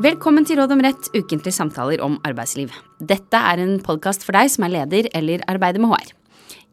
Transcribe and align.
Velkommen 0.00 0.46
til 0.48 0.56
Råd 0.56 0.70
om 0.72 0.80
rett, 0.80 1.08
ukentlige 1.12 1.52
samtaler 1.52 2.00
om 2.00 2.14
arbeidsliv. 2.24 2.70
Dette 3.04 3.36
er 3.36 3.60
en 3.60 3.74
podkast 3.84 4.22
for 4.24 4.32
deg 4.32 4.48
som 4.48 4.64
er 4.64 4.72
leder 4.72 5.08
eller 5.18 5.42
arbeider 5.50 5.82
med 5.82 5.90
HR. 5.92 6.14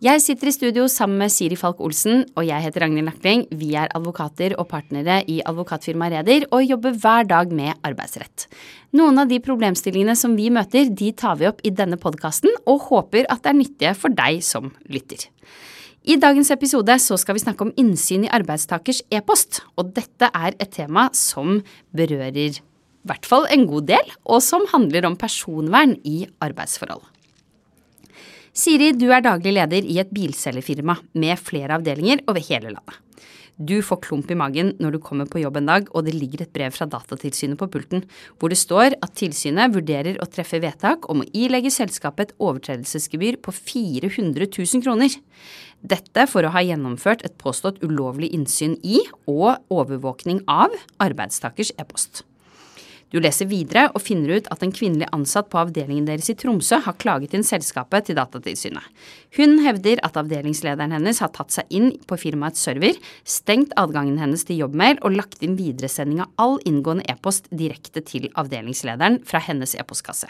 Jeg 0.06 0.22
sitter 0.24 0.48
i 0.48 0.54
studio 0.56 0.86
sammen 0.88 1.20
med 1.20 1.34
Siri 1.34 1.58
Falk 1.60 1.82
Olsen, 1.84 2.22
og 2.40 2.46
jeg 2.48 2.64
heter 2.64 2.86
Ragnhild 2.86 3.10
Nakling. 3.10 3.44
Vi 3.52 3.74
er 3.76 3.92
advokater 3.98 4.56
og 4.56 4.70
partnere 4.72 5.18
i 5.28 5.42
advokatfirmaet 5.44 6.16
Reder 6.16 6.46
og 6.56 6.64
jobber 6.64 6.96
hver 7.02 7.28
dag 7.28 7.52
med 7.52 7.76
arbeidsrett. 7.90 8.46
Noen 8.96 9.20
av 9.20 9.28
de 9.28 9.42
problemstillingene 9.44 10.16
som 10.16 10.38
vi 10.40 10.48
møter, 10.48 10.88
de 10.88 11.12
tar 11.12 11.36
vi 11.42 11.50
opp 11.52 11.60
i 11.68 11.74
denne 11.76 12.00
podkasten, 12.00 12.56
og 12.64 12.88
håper 12.88 13.28
at 13.28 13.44
det 13.44 13.52
er 13.52 13.60
nyttige 13.60 13.94
for 14.00 14.16
deg 14.16 14.40
som 14.46 14.72
lytter. 14.88 15.28
I 16.08 16.16
dagens 16.16 16.54
episode 16.56 16.96
så 17.04 17.20
skal 17.20 17.36
vi 17.36 17.44
snakke 17.44 17.68
om 17.68 17.76
innsyn 17.76 18.24
i 18.24 18.32
arbeidstakers 18.32 19.04
e-post, 19.12 19.66
og 19.76 19.92
dette 20.00 20.32
er 20.32 20.56
et 20.56 20.72
tema 20.80 21.10
som 21.12 21.58
berører 21.92 22.62
i 23.08 23.12
hvert 23.14 23.28
fall 23.28 23.48
en 23.48 23.66
god 23.70 23.88
del, 23.90 24.16
og 24.28 24.44
som 24.44 24.68
handler 24.74 25.08
om 25.08 25.16
personvern 25.20 25.96
i 26.04 26.26
arbeidsforhold. 26.44 27.06
Siri, 28.58 28.92
du 28.98 29.08
er 29.14 29.22
daglig 29.22 29.54
leder 29.54 29.86
i 29.86 30.00
et 30.02 30.14
bilselgerfirma 30.14 30.98
med 31.22 31.38
flere 31.40 31.78
avdelinger 31.78 32.26
over 32.28 32.42
hele 32.42 32.74
landet. 32.74 33.04
Du 33.58 33.80
får 33.82 34.04
klump 34.06 34.30
i 34.30 34.38
magen 34.38 34.76
når 34.78 34.94
du 34.94 35.00
kommer 35.02 35.26
på 35.30 35.40
jobb 35.42 35.56
en 35.58 35.70
dag 35.72 35.88
og 35.90 36.06
det 36.06 36.14
ligger 36.14 36.44
et 36.44 36.52
brev 36.54 36.76
fra 36.76 36.86
Datatilsynet 36.90 37.58
på 37.58 37.70
pulten, 37.74 38.04
hvor 38.38 38.54
det 38.54 38.60
står 38.62 38.94
at 39.02 39.16
tilsynet 39.18 39.74
vurderer 39.74 40.20
å 40.22 40.30
treffe 40.30 40.62
vedtak 40.62 41.10
om 41.10 41.24
å 41.24 41.28
ilegge 41.34 41.74
selskapet 41.74 42.30
et 42.30 42.38
overtredelsesgebyr 42.38 43.40
på 43.42 43.56
400 43.58 44.46
000 44.52 44.86
kroner. 44.86 45.18
Dette 45.82 46.30
for 46.30 46.46
å 46.46 46.54
ha 46.54 46.66
gjennomført 46.66 47.26
et 47.26 47.38
påstått 47.42 47.82
ulovlig 47.82 48.30
innsyn 48.38 48.78
i 48.86 49.02
og 49.26 49.58
overvåkning 49.74 50.44
av 50.46 50.78
arbeidstakers 51.02 51.74
e-post. 51.82 52.27
Du 53.08 53.22
leser 53.24 53.48
videre 53.48 53.86
og 53.96 54.02
finner 54.04 54.36
ut 54.36 54.48
at 54.52 54.64
en 54.66 54.74
kvinnelig 54.76 55.08
ansatt 55.16 55.48
på 55.52 55.60
avdelingen 55.62 56.08
deres 56.10 56.28
i 56.32 56.36
Tromsø 56.36 56.82
har 56.84 56.98
klaget 57.00 57.36
inn 57.38 57.46
selskapet 57.48 58.10
til 58.10 58.18
Datatilsynet. 58.20 58.84
Hun 59.38 59.62
hevder 59.64 60.02
at 60.04 60.20
avdelingslederen 60.20 60.92
hennes 60.98 61.22
har 61.24 61.32
tatt 61.36 61.56
seg 61.56 61.72
inn 61.72 61.94
på 62.10 62.18
firmaets 62.20 62.66
server, 62.68 63.00
stengt 63.24 63.72
adgangen 63.80 64.20
hennes 64.20 64.44
til 64.48 64.60
jobbmail 64.66 65.00
og 65.00 65.16
lagt 65.16 65.46
inn 65.46 65.56
videresending 65.60 66.20
av 66.26 66.34
all 66.44 66.60
inngående 66.68 67.08
e-post 67.08 67.48
direkte 67.54 68.04
til 68.04 68.28
avdelingslederen 68.36 69.22
fra 69.28 69.40
hennes 69.48 69.78
e-postkasse. 69.80 70.28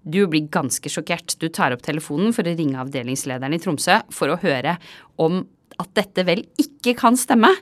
Du 0.00 0.22
blir 0.24 0.48
ganske 0.48 0.88
sjokkert. 0.88 1.36
Du 1.36 1.50
tar 1.52 1.74
opp 1.76 1.84
telefonen 1.84 2.32
for 2.32 2.48
å 2.48 2.56
ringe 2.56 2.80
avdelingslederen 2.80 3.52
i 3.52 3.60
Tromsø 3.60 4.00
for 4.14 4.32
å 4.32 4.40
høre 4.40 4.78
om 5.20 5.42
at 5.80 5.92
dette 5.96 6.24
vel 6.28 6.46
ikke 6.60 6.96
kan 6.98 7.16
stemme. 7.20 7.52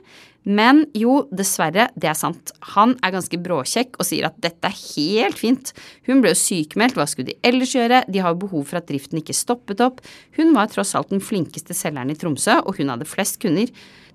Men 0.47 0.85
jo, 0.95 1.25
dessverre, 1.35 1.89
det 1.99 2.09
er 2.09 2.17
sant. 2.17 2.53
Han 2.75 2.95
er 3.03 3.13
ganske 3.13 3.39
bråkjekk 3.43 3.99
og 3.99 4.07
sier 4.07 4.29
at 4.29 4.37
dette 4.41 4.69
er 4.69 4.77
helt 4.77 5.39
fint. 5.39 5.73
Hun 6.07 6.23
ble 6.23 6.31
jo 6.33 6.39
sykemeldt, 6.39 6.95
hva 6.97 7.05
skulle 7.09 7.33
de 7.33 7.37
ellers 7.45 7.75
gjøre, 7.75 8.05
de 8.07 8.23
har 8.23 8.39
behov 8.39 8.69
for 8.69 8.79
at 8.79 8.87
driften 8.89 9.19
ikke 9.21 9.35
stoppet 9.35 9.83
opp. 9.83 9.99
Hun 10.39 10.55
var 10.55 10.71
tross 10.71 10.95
alt 10.97 11.11
den 11.11 11.23
flinkeste 11.23 11.75
selgeren 11.77 12.13
i 12.13 12.17
Tromsø, 12.19 12.61
og 12.63 12.79
hun 12.79 12.93
hadde 12.93 13.09
flest 13.09 13.41
kunder. 13.43 13.69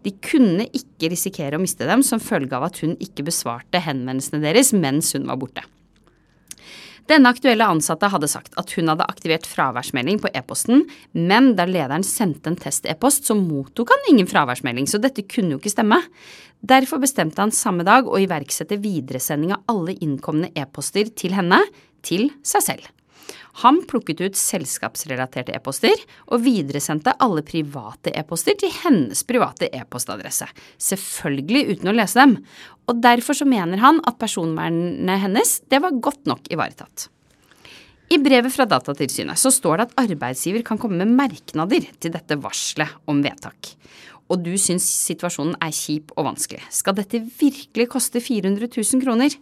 De 0.04 0.12
kunne 0.24 0.66
ikke 0.76 1.12
risikere 1.12 1.58
å 1.58 1.62
miste 1.62 1.86
dem 1.88 2.04
som 2.04 2.22
følge 2.22 2.56
av 2.56 2.68
at 2.70 2.80
hun 2.84 2.96
ikke 3.04 3.26
besvarte 3.28 3.80
henvendelsene 3.84 4.42
deres 4.44 4.74
mens 4.76 5.14
hun 5.16 5.28
var 5.30 5.40
borte. 5.40 5.64
Denne 7.10 7.28
aktuelle 7.28 7.66
ansatte 7.68 8.08
hadde 8.08 8.28
sagt 8.32 8.54
at 8.60 8.70
hun 8.78 8.88
hadde 8.88 9.04
aktivert 9.04 9.44
fraværsmelding 9.48 10.22
på 10.22 10.30
e-posten, 10.32 10.86
men 11.12 11.50
da 11.58 11.66
lederen 11.68 12.06
sendte 12.06 12.48
en 12.48 12.56
test-e-post, 12.56 13.28
så 13.28 13.36
mottok 13.36 13.92
han 13.92 14.08
ingen 14.14 14.30
fraværsmelding, 14.30 14.88
så 14.88 15.00
dette 15.02 15.26
kunne 15.28 15.52
jo 15.52 15.60
ikke 15.60 15.74
stemme. 15.74 16.00
Derfor 16.64 17.02
bestemte 17.02 17.44
han 17.44 17.52
samme 17.52 17.84
dag 17.84 18.08
å 18.08 18.20
iverksette 18.24 18.80
videresending 18.80 19.52
av 19.52 19.74
alle 19.74 19.98
innkomne 20.00 20.48
e-poster 20.56 21.12
til 21.12 21.36
henne, 21.36 21.60
til 22.04 22.30
seg 22.44 22.64
selv. 22.72 22.88
Han 23.62 23.80
plukket 23.86 24.20
ut 24.24 24.38
selskapsrelaterte 24.38 25.54
e-poster 25.54 25.94
og 26.26 26.42
videresendte 26.42 27.14
alle 27.22 27.44
private 27.46 28.10
e-poster 28.18 28.56
til 28.58 28.72
hennes 28.82 29.22
private 29.28 29.68
e-postadresse. 29.70 30.48
Selvfølgelig 30.82 31.76
uten 31.76 31.92
å 31.92 31.94
lese 31.94 32.18
dem. 32.18 32.38
Og 32.90 32.98
derfor 33.04 33.38
så 33.38 33.46
mener 33.48 33.78
han 33.84 34.00
at 34.08 34.18
personvernet 34.18 35.22
hennes 35.22 35.60
det 35.70 35.80
var 35.84 36.00
godt 36.02 36.26
nok 36.30 36.50
ivaretatt. 36.50 37.08
I 38.12 38.18
brevet 38.20 38.52
fra 38.52 38.66
Datatilsynet 38.68 39.38
så 39.40 39.52
står 39.54 39.78
det 39.78 39.86
at 39.86 40.02
arbeidsgiver 40.04 40.64
kan 40.66 40.78
komme 40.80 40.98
med 41.00 41.14
merknader 41.16 41.86
til 42.02 42.12
dette 42.14 42.36
varselet 42.42 42.90
om 43.10 43.22
vedtak. 43.24 43.70
Og 44.32 44.42
du 44.44 44.52
syns 44.60 44.84
situasjonen 45.06 45.56
er 45.62 45.72
kjip 45.74 46.12
og 46.16 46.28
vanskelig. 46.28 46.62
Skal 46.72 46.96
dette 46.98 47.22
virkelig 47.38 47.88
koste 47.92 48.22
400 48.24 48.68
000 48.72 49.04
kroner? 49.04 49.38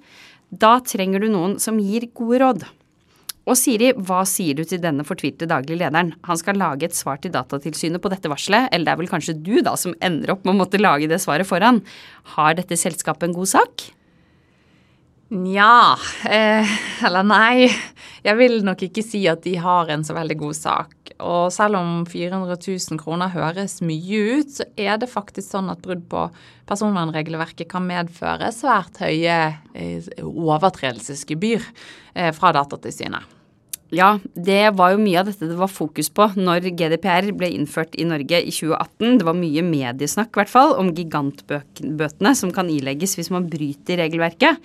Da 0.52 0.76
trenger 0.84 1.22
du 1.22 1.30
noen 1.32 1.58
som 1.62 1.80
gir 1.80 2.10
gode 2.14 2.42
råd. 2.42 2.64
Og 3.42 3.56
Siri, 3.58 3.90
hva 4.06 4.20
sier 4.28 4.54
du 4.54 4.62
til 4.68 4.78
denne 4.82 5.02
fortvilte 5.06 5.48
daglige 5.50 5.80
lederen? 5.80 6.12
Han 6.28 6.38
skal 6.38 6.60
lage 6.60 6.86
et 6.86 6.94
svar 6.94 7.18
til 7.18 7.32
Datatilsynet 7.34 8.02
på 8.02 8.12
dette 8.12 8.30
varselet, 8.30 8.68
eller 8.70 8.86
det 8.86 8.92
er 8.92 9.00
vel 9.00 9.10
kanskje 9.10 9.34
du 9.34 9.56
da 9.66 9.74
som 9.78 9.96
ender 9.98 10.30
opp 10.36 10.44
med 10.46 10.54
å 10.54 10.60
måtte 10.60 10.80
lage 10.80 11.10
det 11.10 11.18
svaret 11.24 11.48
foran. 11.48 11.82
Har 12.36 12.54
dette 12.58 12.78
selskapet 12.78 13.26
en 13.28 13.36
god 13.40 13.50
sak? 13.56 13.88
Nja, 15.32 15.96
eh, 16.28 16.68
eller 17.06 17.24
nei. 17.24 17.70
Jeg 18.22 18.36
vil 18.36 18.58
nok 18.66 18.82
ikke 18.84 19.02
si 19.04 19.22
at 19.30 19.40
de 19.46 19.54
har 19.56 19.88
en 19.90 20.04
så 20.04 20.12
veldig 20.12 20.36
god 20.42 20.58
sak. 20.58 21.12
Og 21.24 21.48
selv 21.54 21.78
om 21.78 22.02
400 22.04 22.58
000 22.60 23.00
kroner 23.00 23.32
høres 23.32 23.78
mye 23.80 24.20
ut, 24.36 24.52
så 24.52 24.66
er 24.76 25.00
det 25.00 25.08
faktisk 25.08 25.48
sånn 25.54 25.72
at 25.72 25.80
brudd 25.84 26.04
på 26.10 26.26
personvernregelverket 26.68 27.70
kan 27.70 27.86
medføre 27.88 28.52
svært 28.52 29.00
høye 29.00 29.38
eh, 29.72 30.12
overtredelsesgebyr 30.20 31.64
eh, 31.64 32.32
fra 32.36 32.52
Datatilsynet. 32.52 33.38
Ja, 33.92 34.14
det 34.32 34.70
var 34.78 34.94
jo 34.94 35.02
mye 35.02 35.20
av 35.20 35.26
dette 35.28 35.50
det 35.50 35.56
var 35.58 35.68
fokus 35.68 36.08
på 36.08 36.30
når 36.38 36.70
GDPR 36.78 37.26
ble 37.36 37.50
innført 37.52 37.92
i 38.00 38.06
Norge 38.08 38.38
i 38.40 38.52
2018. 38.52 39.18
Det 39.20 39.26
var 39.28 39.36
mye 39.36 39.64
mediesnakk, 39.66 40.30
i 40.32 40.40
hvert 40.40 40.52
fall, 40.52 40.72
om 40.80 40.94
gigantbøtene 40.96 42.32
som 42.36 42.52
kan 42.56 42.72
ilegges 42.72 43.18
hvis 43.18 43.28
man 43.34 43.50
bryter 43.52 44.00
regelverket 44.00 44.60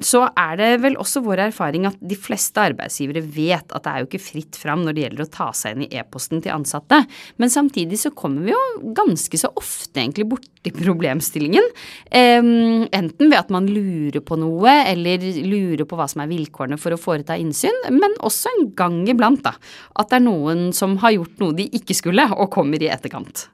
så 0.00 0.22
er 0.38 0.56
det 0.56 0.68
vel 0.80 0.96
også 1.00 1.20
vår 1.24 1.42
erfaring 1.50 1.84
at 1.88 1.98
de 2.00 2.16
fleste 2.16 2.62
arbeidsgivere 2.62 3.20
vet 3.34 3.74
at 3.76 3.84
det 3.84 3.92
er 3.92 4.00
jo 4.00 4.08
ikke 4.08 4.22
fritt 4.24 4.56
fram 4.56 4.86
når 4.86 4.96
det 4.96 5.04
gjelder 5.04 5.24
å 5.26 5.32
ta 5.34 5.48
seg 5.56 5.76
inn 5.76 5.84
i 5.84 5.90
e-posten 6.00 6.40
til 6.40 6.54
ansatte. 6.54 7.02
Men 7.36 7.52
samtidig 7.52 8.00
så 8.00 8.14
kommer 8.16 8.46
vi 8.46 8.54
jo 8.54 8.62
ganske 8.96 9.40
så 9.40 9.52
ofte 9.52 10.00
egentlig 10.00 10.30
borti 10.32 10.72
problemstillingen. 10.84 11.68
Enten 12.08 13.28
ved 13.28 13.38
at 13.38 13.52
man 13.52 13.68
lurer 13.68 14.22
på 14.24 14.38
noe, 14.40 14.78
eller 14.88 15.22
lurer 15.44 15.84
på 15.88 15.98
hva 15.98 16.08
som 16.08 16.24
er 16.24 16.32
vilkårene 16.32 16.80
for 16.80 16.96
å 16.96 17.00
foreta 17.00 17.36
innsyn, 17.40 17.84
men 17.92 18.16
også 18.24 18.52
en 18.52 18.70
gang 18.78 19.02
iblant 19.10 19.44
da, 19.44 19.56
at 19.98 20.12
det 20.12 20.22
er 20.22 20.28
noen 20.30 20.70
som 20.76 20.96
har 21.02 21.18
gjort 21.18 21.42
noe 21.42 21.58
de 21.58 21.68
ikke 21.76 21.98
skulle, 21.98 22.30
og 22.32 22.52
kommer 22.54 22.80
i 22.80 22.90
etterkant. 22.92 23.50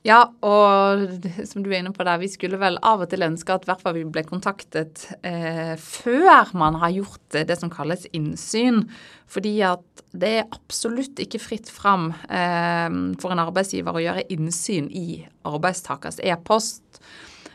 Ja, 0.00 0.30
og 0.40 1.26
som 1.44 1.60
du 1.60 1.68
er 1.68 1.82
inne 1.82 1.92
på 1.92 2.04
der, 2.08 2.20
vi 2.22 2.30
skulle 2.32 2.56
vel 2.60 2.78
av 2.88 3.02
og 3.04 3.10
til 3.12 3.24
ønske 3.26 3.52
at 3.52 3.66
hvert 3.68 3.82
fall 3.84 3.98
vi 3.98 4.06
ble 4.08 4.22
kontaktet 4.24 5.02
eh, 5.20 5.74
før 5.76 6.54
man 6.56 6.78
har 6.80 6.94
gjort 6.94 7.36
det 7.36 7.58
som 7.60 7.72
kalles 7.72 8.06
innsyn. 8.16 8.86
Fordi 9.28 9.58
at 9.68 10.04
det 10.16 10.30
er 10.38 10.48
absolutt 10.56 11.20
ikke 11.20 11.42
fritt 11.42 11.68
fram 11.68 12.14
eh, 12.32 12.88
for 13.20 13.34
en 13.34 13.44
arbeidsgiver 13.44 13.98
å 13.98 14.04
gjøre 14.06 14.24
innsyn 14.32 14.88
i 14.88 15.20
arbeidstakers 15.44 16.22
e-post. 16.24 17.02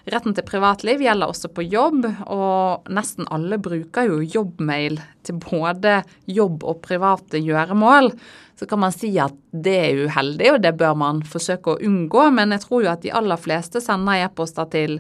Retten 0.06 0.36
til 0.38 0.46
privatliv 0.46 1.02
gjelder 1.02 1.32
også 1.32 1.50
på 1.50 1.64
jobb, 1.66 2.04
og 2.30 2.90
nesten 2.94 3.26
alle 3.34 3.58
bruker 3.58 4.06
jo 4.12 4.20
jobbmail 4.22 5.00
til 5.26 5.40
både 5.42 6.04
jobb 6.30 6.66
og 6.68 6.84
private 6.86 7.42
gjøremål 7.42 8.12
så 8.60 8.66
kan 8.66 8.80
man 8.80 8.94
si 8.96 9.12
at 9.20 9.36
det 9.52 9.76
er 9.76 10.04
uheldig, 10.08 10.52
og 10.54 10.62
det 10.64 10.76
bør 10.80 10.96
man 10.98 11.24
forsøke 11.28 11.74
å 11.74 11.80
unngå. 11.84 12.30
Men 12.36 12.56
jeg 12.56 12.64
tror 12.64 12.86
jo 12.86 12.92
at 12.94 13.04
de 13.04 13.12
aller 13.16 13.40
fleste 13.40 13.82
sender 13.84 14.24
e-poster 14.24 14.70
til 14.72 15.00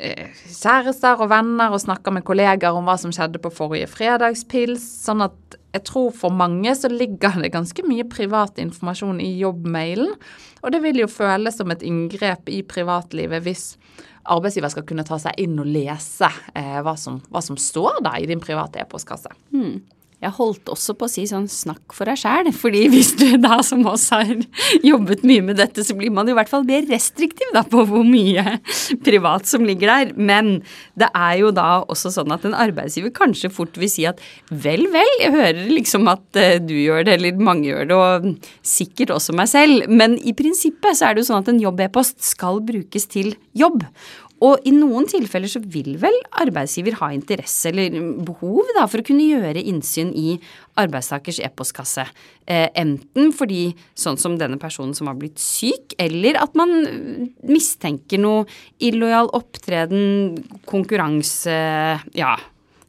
eh, 0.00 0.30
kjærester 0.48 1.20
og 1.20 1.28
venner 1.32 1.72
og 1.72 1.82
snakker 1.84 2.16
med 2.16 2.24
kollegaer 2.24 2.78
om 2.78 2.88
hva 2.88 2.96
som 3.00 3.12
skjedde 3.12 3.42
på 3.44 3.52
forrige 3.52 3.90
fredagspils. 3.92 4.86
Sånn 5.04 5.24
at 5.26 5.58
jeg 5.72 5.84
tror 5.88 6.10
for 6.16 6.32
mange 6.32 6.72
så 6.76 6.88
ligger 6.92 7.36
det 7.44 7.52
ganske 7.52 7.84
mye 7.84 8.08
privat 8.08 8.60
informasjon 8.60 9.20
i 9.24 9.34
jobbmailen. 9.42 10.16
Og 10.62 10.72
det 10.72 10.80
vil 10.84 11.02
jo 11.04 11.12
føles 11.12 11.58
som 11.60 11.72
et 11.74 11.84
inngrep 11.84 12.48
i 12.48 12.62
privatlivet 12.64 13.44
hvis 13.44 13.74
arbeidsgiver 14.24 14.72
skal 14.72 14.86
kunne 14.86 15.04
ta 15.06 15.18
seg 15.20 15.38
inn 15.42 15.58
og 15.60 15.68
lese 15.68 16.28
eh, 16.54 16.78
hva, 16.84 16.94
som, 16.98 17.20
hva, 17.32 17.42
som, 17.44 17.58
står 17.58 18.02
der 18.06 18.22
i 18.22 18.28
din 18.30 18.42
private 18.42 18.82
e-postkasse. 18.82 19.32
Hmm. 19.54 19.82
Jeg 20.22 20.34
holdt 20.36 20.70
også 20.70 20.94
på 20.94 21.08
å 21.08 21.10
si 21.10 21.24
sånn 21.26 21.48
snakk 21.50 21.94
for 21.96 22.06
deg 22.06 22.20
sjæl, 22.20 22.52
fordi 22.54 22.84
hvis 22.92 23.10
du 23.18 23.26
da 23.42 23.58
som 23.66 23.82
oss 23.90 24.04
har 24.14 24.30
jobbet 24.86 25.24
mye 25.26 25.42
med 25.48 25.58
dette, 25.58 25.82
så 25.82 25.96
blir 25.98 26.12
man 26.14 26.30
i 26.30 26.36
hvert 26.36 26.50
fall 26.50 26.62
mer 26.68 26.86
restriktiv 26.86 27.50
da 27.56 27.64
på 27.66 27.82
hvor 27.88 28.06
mye 28.06 28.58
privat 29.06 29.50
som 29.50 29.66
ligger 29.66 29.90
der. 29.90 30.14
Men 30.14 30.52
det 30.98 31.10
er 31.10 31.40
jo 31.40 31.50
da 31.54 31.82
også 31.82 32.14
sånn 32.14 32.34
at 32.34 32.46
en 32.46 32.54
arbeidsgiver 32.54 33.10
kanskje 33.16 33.50
fort 33.50 33.78
vil 33.80 33.90
si 33.90 34.06
at 34.06 34.22
vel, 34.48 34.86
vel, 34.94 35.12
jeg 35.18 35.34
hører 35.34 35.62
liksom 35.72 36.06
at 36.12 36.38
eh, 36.38 36.58
du 36.62 36.76
gjør 36.78 37.08
det, 37.08 37.18
eller 37.18 37.42
mange 37.42 37.72
gjør 37.72 37.90
det, 37.90 37.98
og 37.98 38.66
sikkert 38.66 39.16
også 39.18 39.34
meg 39.34 39.50
selv. 39.50 39.90
Men 39.90 40.14
i 40.22 40.36
prinsippet 40.38 40.98
så 40.98 41.08
er 41.08 41.16
det 41.16 41.24
jo 41.24 41.32
sånn 41.32 41.42
at 41.42 41.50
en 41.50 41.62
jobb-e-post 41.62 42.22
skal 42.30 42.62
brukes 42.62 43.10
til 43.10 43.34
jobb. 43.58 43.82
Og 44.42 44.64
i 44.66 44.72
noen 44.74 45.06
tilfeller 45.10 45.50
så 45.50 45.60
vil 45.62 45.94
vel 46.02 46.16
arbeidsgiver 46.42 46.96
ha 46.98 47.12
interesse 47.14 47.70
eller 47.70 47.94
behov 48.26 48.72
da, 48.76 48.88
for 48.90 49.02
å 49.02 49.06
kunne 49.06 49.26
gjøre 49.28 49.62
innsyn 49.70 50.10
i 50.18 50.34
arbeidstakers 50.82 51.38
e-postkasse. 51.46 52.06
Eh, 52.50 52.68
enten 52.80 53.30
fordi, 53.36 53.68
sånn 53.94 54.18
som 54.18 54.38
denne 54.40 54.58
personen 54.62 54.96
som 54.98 55.10
har 55.10 55.18
blitt 55.20 55.38
syk, 55.42 55.94
eller 56.02 56.40
at 56.42 56.56
man 56.58 56.72
mistenker 57.46 58.22
noe 58.22 58.48
illojal 58.82 59.30
opptreden, 59.38 60.40
konkurranse 60.66 61.60
Ja. 62.16 62.34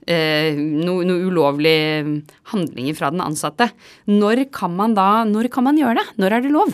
Eh, 0.04 0.58
noe, 0.58 1.06
noe 1.08 1.30
ulovlige 1.30 2.24
handlinger 2.52 2.98
fra 2.98 3.12
den 3.14 3.22
ansatte. 3.24 3.70
Når 4.10 4.50
kan 4.52 4.74
man 4.76 4.94
da 4.98 5.24
Når 5.24 5.48
kan 5.50 5.64
man 5.64 5.80
gjøre 5.80 6.02
det? 6.02 6.18
Når 6.20 6.34
er 6.34 6.42
det 6.42 6.52
lov? 6.52 6.74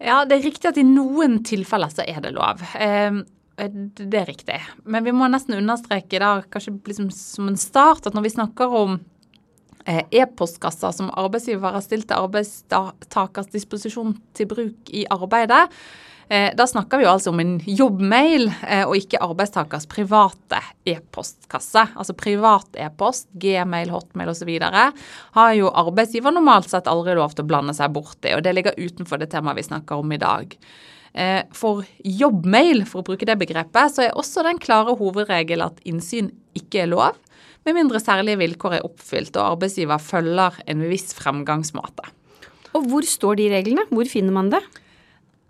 Ja, 0.00 0.22
det 0.24 0.38
er 0.38 0.48
riktig 0.48 0.70
at 0.70 0.80
i 0.80 0.86
noen 0.86 1.42
tilfeller 1.44 1.92
så 1.92 2.06
er 2.08 2.22
det 2.24 2.32
lov. 2.32 2.62
Eh, 2.80 3.20
det 3.60 4.20
er 4.22 4.28
riktig. 4.28 4.58
Men 4.88 5.04
vi 5.04 5.12
må 5.12 5.28
nesten 5.28 5.58
understreke 5.58 6.20
da, 6.22 6.38
kanskje 6.48 6.78
liksom 6.88 7.10
som 7.14 7.50
en 7.50 7.60
start, 7.60 8.06
at 8.08 8.16
når 8.16 8.24
vi 8.24 8.34
snakker 8.36 8.76
om 8.80 8.94
eh, 9.84 10.02
e-postkasser 10.22 10.94
som 10.96 11.10
arbeidsgiver 11.20 11.76
har 11.76 11.84
stilt 11.84 12.08
til 12.08 12.16
arbeidstakers 12.16 13.52
disposisjon 13.52 14.16
til 14.36 14.48
bruk 14.50 14.94
i 14.96 15.04
arbeidet, 15.12 15.66
da 16.30 16.66
snakker 16.66 17.00
vi 17.00 17.06
jo 17.06 17.10
altså 17.10 17.32
om 17.32 17.40
en 17.42 17.56
jobbmail, 17.66 18.44
eh, 18.68 18.84
og 18.86 18.94
ikke 18.94 19.18
arbeidstakers 19.24 19.88
private 19.90 20.60
e-postkasse. 20.86 21.88
Altså 21.98 22.14
privat 22.14 22.78
e-post, 22.78 23.26
gmail, 23.42 23.90
hotmail 23.90 24.30
osv. 24.30 24.52
har 25.34 25.56
jo 25.58 25.72
arbeidsgiver 25.82 26.34
normalt 26.36 26.70
sett 26.70 26.90
aldri 26.90 27.16
lov 27.18 27.34
til 27.34 27.44
å 27.44 27.50
blande 27.50 27.74
seg 27.74 27.90
borti, 27.96 28.34
og 28.36 28.44
det 28.46 28.54
ligger 28.54 28.78
utenfor 28.78 29.18
det 29.18 29.32
temaet 29.32 29.58
vi 29.58 29.66
snakker 29.66 30.04
om 30.04 30.14
i 30.14 30.20
dag. 30.22 30.54
Eh, 31.12 31.42
for 31.50 31.82
jobbmail, 32.06 32.84
for 32.86 33.02
å 33.02 33.08
bruke 33.10 33.26
det 33.26 33.38
begrepet, 33.40 33.96
så 33.96 34.06
er 34.06 34.14
også 34.14 34.46
den 34.46 34.62
klare 34.62 34.94
hovedregel 34.98 35.66
at 35.66 35.82
innsyn 35.82 36.30
ikke 36.54 36.84
er 36.84 36.92
lov, 36.94 37.18
med 37.66 37.76
mindre 37.76 38.00
særlige 38.00 38.40
vilkår 38.40 38.78
er 38.78 38.86
oppfylt 38.86 39.34
og 39.36 39.56
arbeidsgiver 39.56 40.00
følger 40.00 40.62
en 40.70 40.84
viss 40.88 41.10
fremgangsmåte. 41.18 42.06
Og 42.78 42.86
hvor 42.88 43.04
står 43.04 43.36
de 43.40 43.48
reglene? 43.52 43.84
Hvor 43.90 44.08
finner 44.08 44.32
man 44.32 44.48
det? 44.54 44.62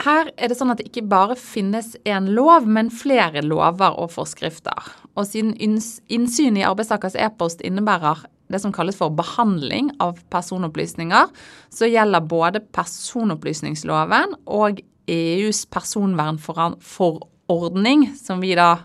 Her 0.00 0.30
er 0.40 0.48
det 0.48 0.56
sånn 0.56 0.72
at 0.72 0.80
det 0.80 0.88
ikke 0.88 1.10
bare 1.10 1.34
finnes 1.36 1.92
én 2.08 2.30
lov, 2.32 2.64
men 2.64 2.88
flere 2.94 3.42
lover 3.44 3.98
og 4.00 4.08
forskrifter. 4.14 4.80
Og 5.18 5.26
siden 5.28 5.52
innsyn 5.60 6.56
i 6.56 6.64
arbeidstakers 6.64 7.18
e-post 7.20 7.60
innebærer 7.66 8.22
det 8.50 8.58
som 8.62 8.72
kalles 8.74 8.96
for 8.98 9.10
behandling 9.14 9.92
av 10.02 10.18
personopplysninger, 10.32 11.26
så 11.70 11.86
gjelder 11.86 12.20
både 12.26 12.60
personopplysningsloven 12.74 14.34
og 14.50 14.80
EUs 15.10 15.66
personvernforordning, 15.70 18.08
som 18.18 18.40
vi 18.42 18.54
da 18.58 18.76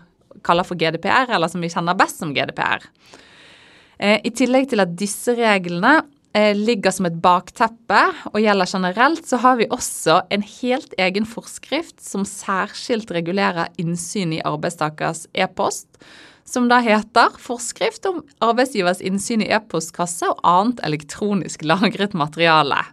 kaller 0.46 0.62
for 0.66 0.76
GDPR, 0.78 1.30
eller 1.34 1.48
som 1.50 1.60
vi 1.64 1.72
kjenner 1.72 1.98
best 1.98 2.18
som 2.20 2.34
GDPR. 2.36 2.82
Eh, 3.98 4.20
I 4.22 4.30
tillegg 4.36 4.68
til 4.70 4.80
at 4.84 4.94
disse 4.98 5.34
reglene 5.38 6.02
ligger 6.36 6.92
som 6.92 7.06
et 7.08 7.16
bakteppe 7.22 8.00
og 8.32 8.40
gjelder 8.42 8.68
generelt, 8.68 9.22
så 9.24 9.38
har 9.40 9.56
vi 9.56 9.68
også 9.72 10.18
en 10.34 10.42
helt 10.44 10.92
egen 11.00 11.24
forskrift 11.28 12.02
som 12.04 12.26
særskilt 12.28 13.12
regulerer 13.14 13.70
innsyn 13.80 14.34
i 14.36 14.42
arbeidstakers 14.44 15.24
e-post, 15.32 15.88
som 16.44 16.68
da 16.68 16.78
heter 16.80 17.32
'Forskrift 17.40 18.06
om 18.06 18.22
arbeidsgivers 18.40 19.00
innsyn 19.00 19.42
i 19.42 19.50
e-postkasse 19.50 20.28
og 20.28 20.40
annet 20.44 20.80
elektronisk 20.84 21.64
lagret 21.64 22.12
materiale'. 22.12 22.84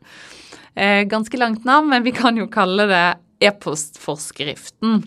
Eh, 0.75 1.03
ganske 1.05 1.37
langt 1.37 1.65
navn, 1.65 1.89
men 1.89 2.03
vi 2.03 2.11
kan 2.11 2.37
jo 2.37 2.47
kalle 2.47 2.87
det 2.87 3.17
e-postforskriften. 3.41 5.03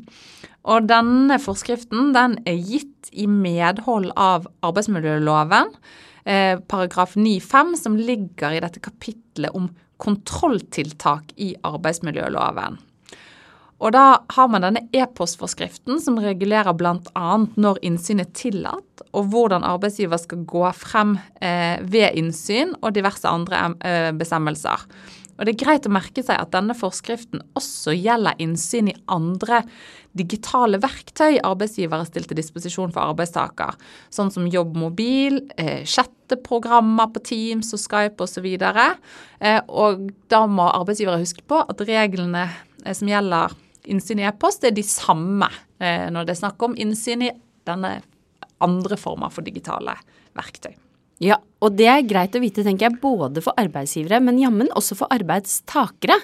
Og 0.67 0.89
denne 0.89 1.39
forskriften 1.39 2.13
den 2.15 2.39
er 2.47 2.59
gitt 2.59 3.11
i 3.13 3.27
medhold 3.27 4.11
av 4.17 4.47
arbeidsmiljøloven 4.67 5.73
eh, 6.27 6.59
paragraf 6.69 7.17
9-5, 7.17 7.77
som 7.81 7.97
ligger 7.97 8.57
i 8.57 8.63
dette 8.65 8.83
kapitlet 8.85 9.55
om 9.57 9.71
kontrolltiltak 10.03 11.33
i 11.41 11.55
arbeidsmiljøloven. 11.65 12.77
Og 13.77 13.93
da 13.93 14.05
har 14.33 14.49
man 14.49 14.65
denne 14.65 14.87
e-postforskriften 14.97 16.01
som 16.01 16.17
regulerer 16.21 16.73
bl.a. 16.77 17.27
når 17.61 17.81
innsyn 17.85 18.23
er 18.25 18.31
tillatt, 18.37 19.05
og 19.13 19.29
hvordan 19.33 19.67
arbeidsgiver 19.69 20.21
skal 20.21 20.47
gå 20.49 20.65
frem 20.77 21.17
eh, 21.45 21.77
ved 21.85 22.17
innsyn, 22.17 22.73
og 22.81 22.97
diverse 22.97 23.29
andre 23.29 23.67
eh, 23.85 24.13
bestemmelser. 24.17 24.87
Og 25.37 25.47
Det 25.47 25.55
er 25.55 25.65
greit 25.65 25.87
å 25.89 25.93
merke 25.93 26.25
seg 26.25 26.39
at 26.41 26.53
denne 26.55 26.77
forskriften 26.77 27.43
også 27.59 27.95
gjelder 27.97 28.39
innsyn 28.43 28.91
i 28.91 28.97
andre 29.13 29.63
digitale 30.17 30.81
verktøy 30.81 31.37
arbeidsgiver 31.45 32.01
har 32.01 32.09
stilt 32.09 32.31
til 32.31 32.39
disposisjon 32.41 32.93
for 32.95 33.13
arbeidstaker, 33.13 33.77
sånn 34.13 34.33
som 34.33 34.49
jobbmobil, 34.49 35.43
eh, 35.61 35.85
chatteprogrammer 35.85 37.13
på 37.13 37.23
Teams 37.31 37.75
og 37.77 37.83
Skype 37.83 38.25
osv. 38.25 38.47
Eh, 38.57 39.61
og 39.69 40.09
da 40.33 40.47
må 40.47 40.71
arbeidsgivere 40.73 41.21
huske 41.21 41.45
på 41.47 41.61
at 41.61 41.85
reglene 41.85 42.49
eh, 42.85 42.95
som 42.97 43.09
gjelder 43.09 43.53
innsyn 43.87 44.25
i 44.25 44.27
e-post, 44.27 44.65
er 44.65 44.75
de 44.75 44.83
samme 44.83 45.47
når 45.79 46.25
det 46.25 46.33
er 46.33 46.39
snakk 46.41 46.63
om 46.65 46.73
innsyn 46.75 47.23
i 47.23 47.31
denne 47.69 47.99
andre 48.65 48.97
former 48.97 49.31
for 49.31 49.45
digitale 49.45 49.93
verktøy. 50.35 50.73
Ja, 51.23 51.39
og 51.65 51.73
det 51.79 51.87
er 51.89 52.05
greit 52.05 52.35
å 52.37 52.41
vite, 52.43 52.61
tenker 52.61 52.91
jeg, 52.91 52.99
både 53.01 53.41
for 53.41 53.57
arbeidsgivere, 53.57 54.19
men 54.21 54.37
jammen 54.43 54.69
også 54.77 54.99
for 54.99 55.13
arbeidstakere. 55.15 56.19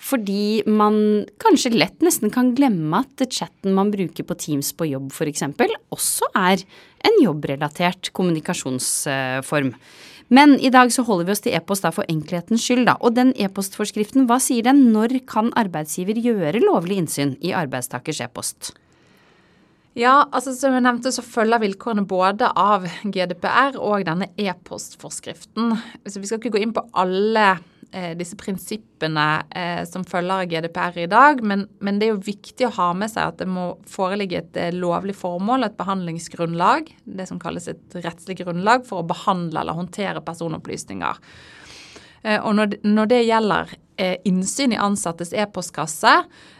Fordi 0.00 0.64
man 0.64 1.26
kanskje 1.42 1.74
lett 1.76 2.00
nesten 2.04 2.32
kan 2.32 2.54
glemme 2.56 3.02
at 3.04 3.26
chatten 3.28 3.76
man 3.76 3.92
bruker 3.92 4.24
på 4.24 4.38
Teams 4.40 4.72
på 4.72 4.88
jobb 4.88 5.12
f.eks., 5.12 5.44
også 5.92 6.30
er 6.32 6.64
en 7.04 7.20
jobbrelatert 7.20 8.12
kommunikasjonsform. 8.16 9.74
Men 10.32 10.56
i 10.60 10.72
dag 10.72 10.90
så 10.92 11.04
holder 11.04 11.28
vi 11.28 11.36
oss 11.36 11.44
til 11.44 11.54
e-post 11.56 11.84
da 11.84 11.92
for 11.92 12.08
enkelhetens 12.08 12.64
skyld, 12.64 12.86
da. 12.88 12.96
Og 13.04 13.16
den 13.16 13.36
e-postforskriften, 13.36 14.26
hva 14.28 14.40
sier 14.40 14.64
den? 14.64 14.86
Når 14.96 15.20
kan 15.28 15.52
arbeidsgiver 15.60 16.20
gjøre 16.24 16.64
lovlig 16.64 17.02
innsyn 17.04 17.36
i 17.44 17.52
arbeidstakers 17.56 18.24
e-post? 18.24 18.72
Ja, 19.98 20.28
altså 20.30 20.52
som 20.54 20.76
jeg 20.76 20.84
nevnte 20.86 21.10
så 21.10 21.24
følger 21.26 21.58
vilkårene 21.64 22.04
både 22.06 22.52
av 22.54 22.84
GDPR 23.02 23.80
og 23.82 24.04
denne 24.06 24.28
e-postforskriften. 24.38 25.72
Så 26.06 26.22
vi 26.22 26.28
skal 26.28 26.38
ikke 26.38 26.52
gå 26.54 26.60
inn 26.62 26.74
på 26.76 26.84
alle 27.02 27.46
eh, 27.90 28.12
disse 28.18 28.38
prinsippene 28.38 29.24
eh, 29.50 29.82
som 29.90 30.06
følger 30.06 30.44
av 30.44 30.52
GDPR 30.52 31.00
i 31.02 31.08
dag, 31.10 31.42
men, 31.42 31.66
men, 31.82 31.98
det 31.98 32.06
er 32.06 32.12
jo 32.12 32.28
viktig 32.28 32.68
å 32.68 32.76
ha 32.78 32.92
med 32.94 33.10
seg 33.10 33.32
at 33.32 33.42
det 33.42 33.50
må 33.50 33.72
foreligge 33.90 34.44
et 34.44 34.60
eh, 34.62 34.70
lovlig 34.76 35.16
formål, 35.18 35.66
et 35.66 35.78
behandlingsgrunnlag, 35.80 36.94
det 37.18 37.26
som 37.26 37.42
kalles 37.42 37.66
et 37.72 37.98
rettslig 37.98 38.38
grunnlag 38.44 38.86
for 38.86 39.02
å 39.02 39.08
behandle 39.10 39.64
eller 39.64 39.80
håndtere 39.80 40.22
personopplysninger. 40.22 41.18
Eh, 42.22 42.38
og 42.38 42.54
når, 42.54 42.78
når 42.86 43.14
det 43.16 43.22
gjelder 43.26 43.78
innsyn 44.28 44.74
i 44.74 44.80
ansattes 44.80 45.34
e-postkasse, 45.34 46.14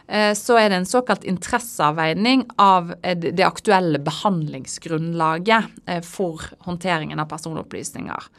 eh, 0.07 0.33
så 0.37 0.59
er 0.59 0.69
det 0.69 0.81
en 0.81 0.89
såkalt 0.89 1.23
interesseavveining 1.23 2.45
av 2.59 2.93
det 3.01 3.45
aktuelle 3.45 3.99
behandlingsgrunnlaget 4.03 6.05
for 6.05 6.49
håndteringen 6.67 7.19
av 7.19 7.29
personopplysninger. 7.31 8.31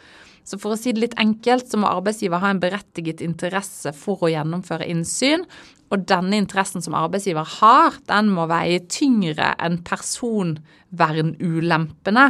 Så 0.45 0.59
for 0.59 0.73
å 0.75 0.79
si 0.79 0.93
det 0.93 1.01
litt 1.05 1.19
enkelt, 1.21 1.71
så 1.71 1.77
må 1.79 1.87
arbeidsgiver 1.91 2.39
ha 2.43 2.49
en 2.51 2.61
berettiget 2.63 3.21
interesse 3.23 3.93
for 3.95 4.19
å 4.25 4.33
gjennomføre 4.33 4.89
innsyn. 4.91 5.45
Og 5.91 5.99
denne 6.11 6.37
interessen 6.39 6.83
som 6.83 6.95
arbeidsgiver 6.99 7.47
har, 7.59 7.91
den 8.11 8.27
må 8.35 8.47
veie 8.51 8.81
tyngre 8.91 9.49
enn 9.63 9.77
personvernulempene 9.87 12.27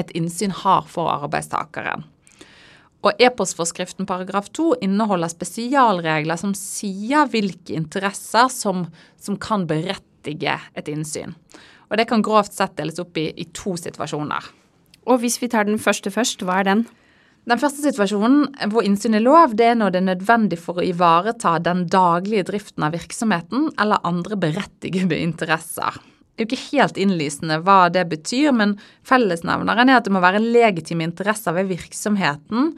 et 0.00 0.10
innsyn 0.18 0.52
har 0.64 0.82
for 0.90 1.06
arbeidstakeren. 1.12 2.02
Og 3.04 3.20
e-postforskriften 3.20 4.08
paragraf 4.08 4.48
2 4.56 4.80
inneholder 4.86 5.28
spesialregler 5.28 6.40
som 6.40 6.54
sier 6.56 7.28
hvilke 7.28 7.76
interesser 7.76 8.48
som, 8.52 8.86
som, 9.20 9.36
kan 9.36 9.66
berettige 9.68 10.56
et 10.72 10.88
innsyn. 10.88 11.34
Og 11.90 11.98
det 12.00 12.08
kan 12.08 12.24
grovt 12.24 12.56
sett 12.56 12.78
deles 12.78 13.00
opp 13.02 13.18
i, 13.20 13.28
i 13.36 13.44
to 13.52 13.76
situasjoner. 13.76 14.48
Og 15.04 15.20
hvis 15.20 15.36
vi 15.42 15.50
tar 15.52 15.68
den 15.68 15.80
første 15.80 16.08
først, 16.10 16.46
hva 16.48 16.62
er 16.62 16.70
den? 16.70 16.86
Den 17.44 17.60
første 17.60 17.84
situasjonen 17.84 18.70
hvor 18.72 18.86
innsyn 18.88 19.18
er 19.18 19.26
lov, 19.26 19.52
det 19.52 19.68
er 19.68 19.76
når 19.76 19.92
det 19.92 20.00
er 20.00 20.08
nødvendig 20.08 20.58
for 20.62 20.80
å 20.80 20.86
ivareta 20.86 21.58
den 21.60 21.84
daglige 21.92 22.46
driften 22.48 22.86
av 22.88 22.96
virksomheten 22.96 23.68
eller 23.76 24.00
andre 24.08 24.40
berettigede 24.40 25.20
interesser. 25.20 26.00
Er 26.34 26.44
jo 26.44 26.50
ikke 26.50 26.76
helt 26.76 26.98
innlysende 26.98 27.60
hva 27.62 27.86
det 27.94 28.08
betyr, 28.10 28.50
men 28.56 28.76
fellesnevneren 29.06 29.90
er 29.90 30.00
at 30.00 30.08
det 30.08 30.14
må 30.14 30.22
være 30.24 30.42
legitime 30.42 31.06
interesser 31.06 31.54
ved 31.54 31.70
virksomheten. 31.70 32.72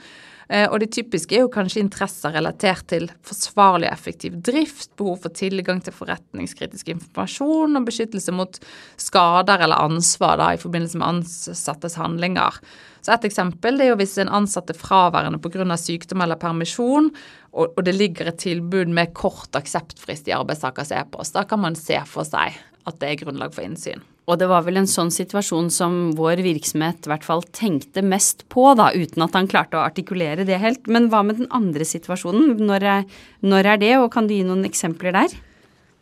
Eh, 0.48 0.68
og 0.70 0.78
det 0.78 0.92
typiske 0.94 1.34
er 1.34 1.42
jo 1.42 1.50
kanskje 1.52 1.82
interesser 1.82 2.34
relatert 2.36 2.86
til 2.92 3.08
forsvarlig 3.26 3.88
og 3.88 3.96
effektiv 3.96 4.36
drift, 4.46 4.92
behov 4.98 5.18
for 5.24 5.34
tilgang 5.34 5.80
til 5.82 5.94
forretningskritisk 5.96 6.92
informasjon 6.92 7.80
og 7.80 7.88
beskyttelse 7.88 8.34
mot 8.34 8.60
skader 9.02 9.66
eller 9.66 9.82
ansvar 9.82 10.38
da, 10.38 10.52
i 10.54 10.62
forbindelse 10.62 11.02
med 11.02 11.08
ansattes 11.08 11.98
handlinger. 11.98 12.60
Så 13.02 13.14
Et 13.14 13.28
eksempel 13.28 13.80
er 13.80 13.92
jo 13.92 13.98
hvis 13.98 14.16
en 14.18 14.32
ansatt 14.34 14.70
er 14.70 14.78
fraværende 14.78 15.38
pga. 15.38 15.76
sykdom 15.76 16.22
eller 16.22 16.36
permisjon, 16.36 17.10
og, 17.52 17.84
det 17.84 17.94
ligger 17.94 18.28
et 18.28 18.38
tilbud 18.38 18.88
med 18.88 19.14
kort 19.14 19.54
akseptfrist 19.54 20.28
i 20.28 20.34
arbeidstakers 20.36 20.92
e-post. 20.92 21.34
Da 21.34 21.44
kan 21.44 21.60
man 21.60 21.74
se 21.74 21.98
for 22.04 22.24
seg 22.24 22.52
at 22.86 23.00
det 23.00 23.08
er 23.08 23.24
grunnlag 23.24 23.54
for 23.54 23.62
innsyn. 23.62 24.02
Og 24.26 24.40
det 24.40 24.48
var 24.50 24.64
vel 24.66 24.80
en 24.80 24.88
sånn 24.90 25.12
situasjon 25.14 25.68
som 25.70 25.98
vår 26.18 26.40
virksomhet 26.42 27.06
i 27.06 27.10
hvert 27.12 27.26
fall 27.26 27.44
tenkte 27.54 28.02
mest 28.02 28.42
på, 28.50 28.64
da, 28.74 28.88
uten 28.90 29.22
at 29.22 29.36
han 29.38 29.46
klarte 29.50 29.78
å 29.78 29.84
artikulere 29.86 30.46
det 30.48 30.58
helt. 30.62 30.88
Men 30.90 31.06
hva 31.12 31.22
med 31.26 31.38
den 31.38 31.50
andre 31.54 31.86
situasjonen? 31.86 32.56
Når 32.58 32.86
er, 32.90 33.04
når 33.46 33.70
er 33.74 33.84
det, 33.84 33.92
og 34.00 34.10
kan 34.14 34.26
du 34.26 34.34
gi 34.34 34.42
noen 34.46 34.66
eksempler 34.66 35.14
der? 35.14 35.36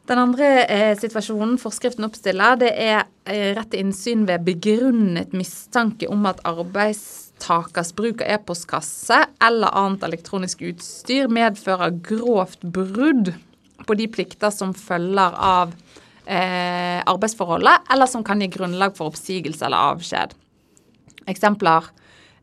Den 0.09 0.21
andre 0.21 0.49
eh, 0.69 0.91
situasjonen 1.01 1.57
forskriften 1.61 2.05
oppstiller, 2.05 2.59
det 2.61 2.73
er 2.77 3.07
eh, 3.25 3.53
rett 3.57 3.71
til 3.73 3.87
innsyn 3.87 4.27
ved 4.29 4.45
begrunnet 4.45 5.33
mistanke 5.37 6.09
om 6.13 6.25
at 6.29 6.43
arbeidstakers 6.49 7.95
bruk 7.97 8.21
av 8.25 8.35
e-postkasse 8.37 9.23
eller 9.45 9.73
annet 9.81 10.05
elektronisk 10.05 10.65
utstyr 10.69 11.33
medfører 11.33 11.97
grovt 12.05 12.65
brudd 12.65 13.33
på 13.85 13.97
de 13.97 14.09
plikter 14.13 14.53
som 14.53 14.77
følger 14.77 15.41
av 15.41 15.73
eh, 16.27 17.03
arbeidsforholdet, 17.05 17.91
eller 17.93 18.07
som 18.11 18.25
kan 18.25 18.41
gi 18.41 18.49
grunnlag 18.53 18.97
for 18.97 19.13
oppsigelse 19.13 19.67
eller 19.67 19.93
avskjed. 19.95 20.35
Eksempler. 21.31 21.91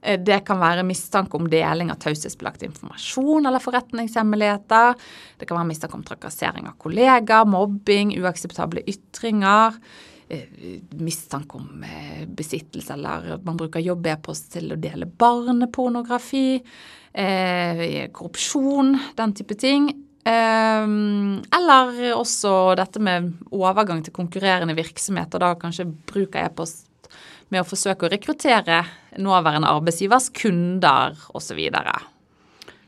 Eh, 0.01 0.19
det 0.19 0.41
kan 0.45 0.59
være 0.61 0.85
mistanke 0.87 1.37
om 1.37 1.49
deling 1.49 1.91
av 1.93 1.99
taushetsbelagt 2.01 2.63
informasjon 2.65 3.45
eller 3.45 3.63
forretningshemmeligheter. 3.63 4.95
Det 5.37 5.47
kan 5.49 5.59
være 5.59 5.71
mistanke 5.71 5.99
om 5.99 6.05
trakassering 6.07 6.69
av 6.69 6.77
kollegaer, 6.81 7.49
mobbing, 7.49 8.15
uakseptable 8.21 8.83
ytringer. 8.89 9.77
Eh, 10.31 10.47
mistanke 10.97 11.59
om 11.59 11.83
eh, 11.83 12.25
besittelse 12.25 12.95
eller 12.95 13.41
man 13.45 13.59
bruker 13.59 13.83
jobb-e-post 13.83 14.51
til 14.55 14.71
å 14.73 14.79
dele 14.79 15.05
barnepornografi. 15.05 16.61
korrupsjon, 17.11 18.93
den 19.17 19.33
type 19.35 19.55
ting. 19.59 19.89
Um, 20.21 21.41
eller 21.49 22.13
også 22.13 22.75
dette 22.77 23.01
med 23.01 23.31
overgang 23.49 24.03
til 24.05 24.13
konkurrerende 24.13 24.75
virksomheter, 24.77 25.41
da 25.41 25.55
kanskje 25.57 25.87
bruk 25.89 26.37
av 26.37 26.51
e-post 26.51 26.85
med 27.51 27.63
å 27.63 27.67
forsøke 27.67 28.05
å 28.05 28.11
rekruttere 28.11 28.83
nåværende 29.19 29.69
arbeidsgivers 29.71 30.29
kunder 30.37 31.17
osv. 31.35 31.59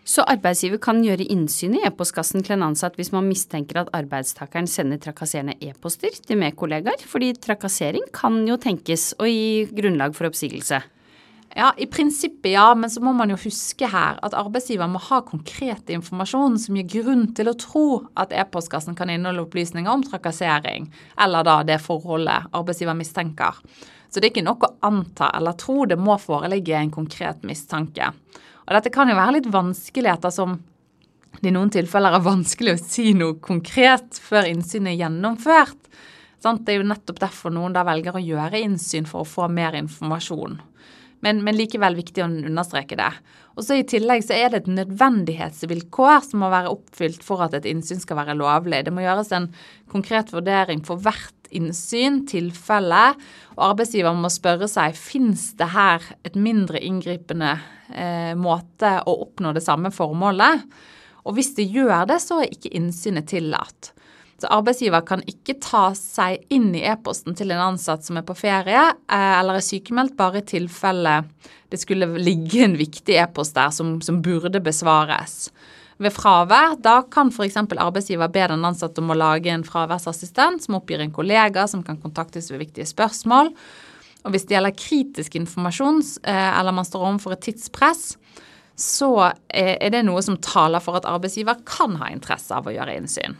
Så 0.03 0.23
arbeidsgiver 0.27 0.79
kan 0.83 1.01
gjøre 1.03 1.25
innsyn 1.31 1.77
i 1.77 1.83
e-postkassen 1.87 2.43
til 2.43 2.57
en 2.57 2.67
ansatt 2.69 2.97
hvis 2.99 3.13
man 3.15 3.27
mistenker 3.27 3.81
at 3.81 3.91
arbeidstakeren 3.95 4.67
sender 4.69 4.99
trakasserende 5.03 5.55
e-poster 5.63 6.15
til 6.15 6.39
medkollegaer, 6.41 7.01
fordi 7.07 7.33
trakassering 7.39 8.05
kan 8.15 8.41
jo 8.47 8.59
tenkes 8.59 9.13
å 9.17 9.27
gi 9.27 9.63
grunnlag 9.71 10.15
for 10.15 10.29
oppsigelse. 10.29 10.83
Ja, 11.55 11.73
I 11.77 11.85
prinsippet 11.85 12.51
ja, 12.51 12.75
men 12.75 12.89
så 12.89 13.01
må 13.01 13.11
man 13.13 13.29
jo 13.29 13.37
huske 13.37 13.85
her 13.85 14.17
at 14.25 14.33
arbeidsgiver 14.33 14.89
må 14.89 14.97
ha 15.05 15.19
konkret 15.21 15.91
informasjon 15.93 16.55
som 16.57 16.79
gir 16.79 16.87
grunn 16.89 17.27
til 17.37 17.51
å 17.51 17.53
tro 17.61 17.83
at 18.17 18.33
e-postkassen 18.33 18.97
kan 18.97 19.11
inneholde 19.13 19.43
opplysninger 19.45 19.91
om 19.91 20.01
trakassering, 20.01 20.87
eller 21.21 21.45
da 21.45 21.59
det 21.67 21.77
forholdet 21.83 22.49
arbeidsgiver 22.57 22.97
mistenker. 22.97 23.61
Så 24.09 24.17
det 24.17 24.31
er 24.31 24.33
ikke 24.33 24.45
nok 24.47 24.65
å 24.65 24.71
anta 24.89 25.29
eller 25.37 25.53
tro, 25.61 25.85
det 25.85 25.99
må 26.01 26.17
foreligge 26.21 26.73
en 26.79 26.91
konkret 26.93 27.45
mistanke. 27.45 28.09
Og 28.65 28.73
dette 28.73 28.93
kan 28.93 29.13
jo 29.13 29.19
være 29.21 29.37
litt 29.37 29.53
vanskelig 29.53 30.17
som 30.33 30.57
det 31.37 31.51
i 31.51 31.53
noen 31.53 31.69
tilfeller 31.73 32.17
er 32.17 32.25
vanskelig 32.25 32.73
å 32.73 32.81
si 32.81 33.11
noe 33.17 33.37
konkret 33.41 34.17
før 34.21 34.49
innsynet 34.49 34.95
er 34.95 35.01
gjennomført. 35.05 35.89
Det 36.41 36.73
er 36.73 36.81
jo 36.81 36.89
nettopp 36.89 37.21
derfor 37.21 37.53
noen 37.53 37.73
da 37.77 37.85
velger 37.85 38.17
å 38.17 38.25
gjøre 38.25 38.65
innsyn 38.65 39.05
for 39.05 39.21
å 39.21 39.33
få 39.37 39.49
mer 39.53 39.77
informasjon 39.77 40.61
men, 41.23 41.39
men, 41.45 41.55
likevel 41.57 41.95
viktig 41.97 42.23
å 42.23 42.27
understreke 42.27 42.97
det. 42.99 43.11
Og 43.55 43.65
så 43.65 43.77
I 43.79 43.85
tillegg 43.87 44.25
så 44.25 44.35
er 44.35 44.51
det 44.51 44.63
et 44.63 44.73
nødvendighetsvilkår 44.79 46.25
som 46.25 46.43
må 46.43 46.49
være 46.51 46.73
oppfylt 46.73 47.23
for 47.25 47.45
at 47.45 47.55
et 47.57 47.67
innsyn 47.69 48.01
skal 48.01 48.19
være 48.19 48.35
lovlig. 48.39 48.81
Det 48.83 48.93
må 48.93 49.05
gjøres 49.05 49.31
en 49.35 49.47
konkret 49.91 50.33
vurdering 50.33 50.83
for 50.85 51.01
hvert 51.03 51.51
innsyn, 51.53 52.23
tilfelle, 52.29 53.03
og 53.55 53.65
arbeidsgiver 53.69 54.17
må 54.17 54.31
spørre 54.33 54.67
seg 54.71 54.97
fins 54.97 55.51
det 55.59 55.69
her 55.73 56.03
et 56.25 56.35
mindre 56.35 56.81
inngripende 56.81 57.55
eh, 57.93 58.33
måte 58.39 58.97
å 59.05 59.17
oppnå 59.27 59.53
det 59.55 59.63
samme 59.65 59.93
formålet. 59.93 60.65
Og 61.23 61.37
hvis 61.37 61.53
det 61.55 61.69
gjør 61.71 62.07
det, 62.09 62.19
så 62.19 62.41
er 62.41 62.51
ikke 62.51 62.73
innsynet 62.75 63.29
tillatt. 63.31 63.92
Så 64.43 64.49
arbeidsgiver 64.51 65.05
kan 65.07 65.21
ikke 65.23 65.53
ta 65.63 65.85
seg 65.95 66.41
inn 66.51 66.73
i 66.75 66.81
e-posten 66.83 67.31
til 67.39 67.53
en 67.55 67.61
ansatt 67.69 68.03
som 68.03 68.17
er 68.19 68.25
på 68.27 68.35
ferie 68.35 68.81
eh, 68.91 69.35
eller 69.37 69.55
er 69.55 69.63
sykemeldt, 69.63 70.17
bare 70.19 70.41
i 70.41 70.47
tilfelle 70.49 71.13
det 71.71 71.79
skulle 71.79 72.09
ligge 72.19 72.65
en 72.65 72.75
viktig 72.75 73.15
e-post 73.21 73.55
der 73.55 73.71
som, 73.71 73.95
som, 74.03 74.17
burde 74.25 74.59
besvares. 74.59 75.47
Ved 76.03 76.11
fravær 76.11 76.75
da 76.83 76.97
kan 77.07 77.31
f.eks. 77.31 77.55
arbeidsgiver 77.55 78.33
be 78.35 78.43
den 78.51 78.67
ansatte 78.67 78.99
om 78.99 79.13
å 79.15 79.17
lage 79.17 79.53
en 79.53 79.63
fraværsassistent 79.63 80.67
som 80.67 80.75
oppgir 80.81 81.05
en 81.05 81.15
kollega 81.15 81.63
som 81.71 81.85
kan 81.87 82.01
kontaktes 82.03 82.51
ved 82.51 82.65
viktige 82.65 82.89
spørsmål. 82.91 83.53
Og 84.27 84.35
hvis 84.35 84.49
det 84.49 84.57
gjelder 84.57 84.75
kritisk 84.75 85.39
informasjon 85.39 86.03
eh, 86.27 86.51
eller 86.51 86.75
man 86.75 86.89
står 86.89 87.07
overfor 87.07 87.37
et 87.37 87.47
tidspress, 87.47 88.03
så 88.75 89.13
eh, 89.47 89.77
er 89.79 89.95
det 89.95 90.03
noe 90.03 90.19
som 90.25 90.35
taler 90.43 90.83
for 90.83 90.99
at 90.99 91.07
arbeidsgiver 91.07 91.63
kan 91.63 91.95
ha 92.03 92.11
interesse 92.11 92.51
av 92.59 92.67
å 92.67 92.75
gjøre 92.75 92.99
innsyn. 92.99 93.39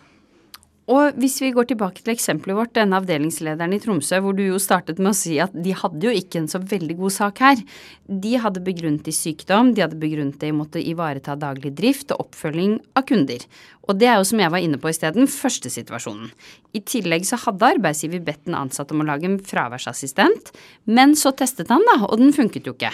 Og 0.92 1.16
hvis 1.16 1.38
vi 1.40 1.54
går 1.56 1.70
tilbake 1.70 2.02
til 2.04 2.12
eksempelet 2.12 2.58
vårt, 2.58 2.74
denne 2.76 2.98
avdelingslederen 3.00 3.72
i 3.72 3.80
Tromsø, 3.80 4.18
hvor 4.20 4.36
du 4.36 4.42
jo 4.44 4.60
startet 4.60 4.98
med 5.00 5.14
å 5.14 5.16
si 5.16 5.38
at 5.40 5.54
de 5.56 5.72
hadde 5.80 6.04
jo 6.04 6.12
ikke 6.12 6.42
en 6.42 6.50
så 6.52 6.60
veldig 6.60 6.98
god 7.00 7.14
sak 7.16 7.40
her. 7.40 7.62
De 8.04 8.34
hadde 8.44 8.64
begrunnet 8.66 9.08
i 9.08 9.14
sykdom, 9.16 9.72
de 9.72 9.86
hadde 9.86 10.00
begrunnet 10.02 10.42
det 10.42 10.50
i 10.52 10.56
å 10.56 10.58
måtte 10.58 10.84
ivareta 10.84 11.38
daglig 11.40 11.72
drift 11.78 12.12
og 12.12 12.26
oppfølging 12.26 12.76
av 13.00 13.08
kunder. 13.08 13.48
Og 13.88 13.96
det 14.02 14.12
er 14.12 14.20
jo 14.20 14.28
som 14.28 14.44
jeg 14.44 14.52
var 14.52 14.66
inne 14.66 14.82
på 14.82 14.92
i 14.92 14.98
sted, 14.98 15.16
den 15.16 15.32
første 15.32 15.72
situasjonen. 15.72 16.36
I 16.76 16.84
tillegg 16.84 17.30
så 17.32 17.40
hadde 17.46 17.72
arbeidsgiver 17.78 18.26
bedt 18.28 18.44
den 18.50 18.60
ansatte 18.60 18.96
om 18.96 19.06
å 19.06 19.08
lage 19.08 19.30
en 19.30 19.40
fraværsassistent, 19.40 20.52
men 20.84 21.16
så 21.16 21.32
testet 21.32 21.72
han 21.72 21.88
da, 21.94 22.02
og 22.10 22.20
den 22.20 22.36
funket 22.36 22.68
jo 22.68 22.76
ikke. 22.76 22.92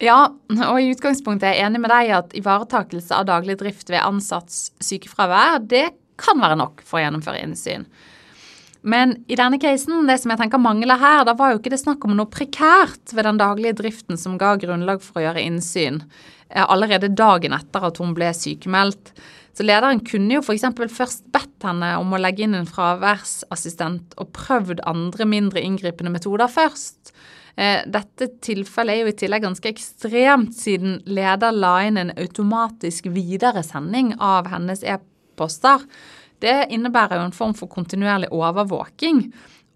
Ja, 0.00 0.30
og 0.30 0.76
i 0.78 0.92
utgangspunktet 0.94 1.50
er 1.50 1.56
jeg 1.58 1.68
enig 1.68 1.80
med 1.82 1.90
deg 1.90 2.16
at 2.16 2.34
ivaretakelse 2.38 3.12
av 3.12 3.28
daglig 3.28 3.58
drift 3.60 3.90
ved 3.90 4.00
ansatts 4.00 4.68
sykefravær, 4.80 5.58
det 5.68 5.88
kan 6.20 6.40
være 6.42 6.58
nok 6.60 6.84
for 6.86 6.98
å 6.98 7.04
gjennomføre 7.04 7.42
innsyn. 7.46 7.86
Men 8.88 9.16
i 9.26 9.36
denne 9.38 9.58
casen, 9.60 10.06
det 10.06 10.20
som 10.22 10.32
jeg 10.32 10.40
tenker 10.40 10.60
mangler 10.62 11.00
her, 11.00 11.24
da 11.26 11.34
var 11.36 11.52
jo 11.52 11.58
ikke 11.58 11.72
det 11.72 11.80
snakk 11.80 12.04
om 12.06 12.14
noe 12.16 12.30
prekært 12.30 13.14
ved 13.14 13.26
den 13.26 13.40
daglige 13.40 13.78
driften 13.80 14.20
som 14.20 14.38
ga 14.38 14.54
grunnlag 14.60 15.02
for 15.04 15.18
å 15.18 15.26
gjøre 15.26 15.42
innsyn, 15.42 16.04
eh, 16.48 16.62
allerede 16.62 17.10
dagen 17.10 17.56
etter 17.56 17.88
at 17.90 17.98
hun 17.98 18.14
ble 18.14 18.30
sykemeldt. 18.36 19.12
Så 19.58 19.66
lederen 19.66 19.98
kunne 20.06 20.36
jo 20.36 20.44
f.eks. 20.44 20.68
først 20.94 21.24
bedt 21.34 21.66
henne 21.66 21.96
om 21.98 22.14
å 22.14 22.20
legge 22.22 22.44
inn 22.46 22.54
en 22.54 22.68
fraværsassistent 22.68 24.14
og 24.22 24.30
prøvd 24.36 24.84
andre 24.86 25.26
mindre 25.26 25.64
inngripende 25.64 26.14
metoder 26.14 26.46
først. 26.46 27.10
Eh, 27.58 27.82
dette 27.90 28.30
tilfellet 28.46 28.94
er 28.94 29.02
jo 29.02 29.10
i 29.10 29.18
tillegg 29.18 29.42
ganske 29.42 29.72
ekstremt, 29.72 30.54
siden 30.54 31.00
leder 31.10 31.50
la 31.50 31.74
inn 31.88 31.98
en 31.98 32.14
automatisk 32.14 33.10
videresending 33.10 34.14
av 34.22 34.46
hennes 34.52 34.86
e-poster. 35.38 35.86
Det 36.42 36.68
innebærer 36.70 37.18
jo 37.18 37.28
en 37.28 37.34
form 37.34 37.54
for 37.54 37.70
kontinuerlig 37.70 38.30
overvåking. 38.34 39.28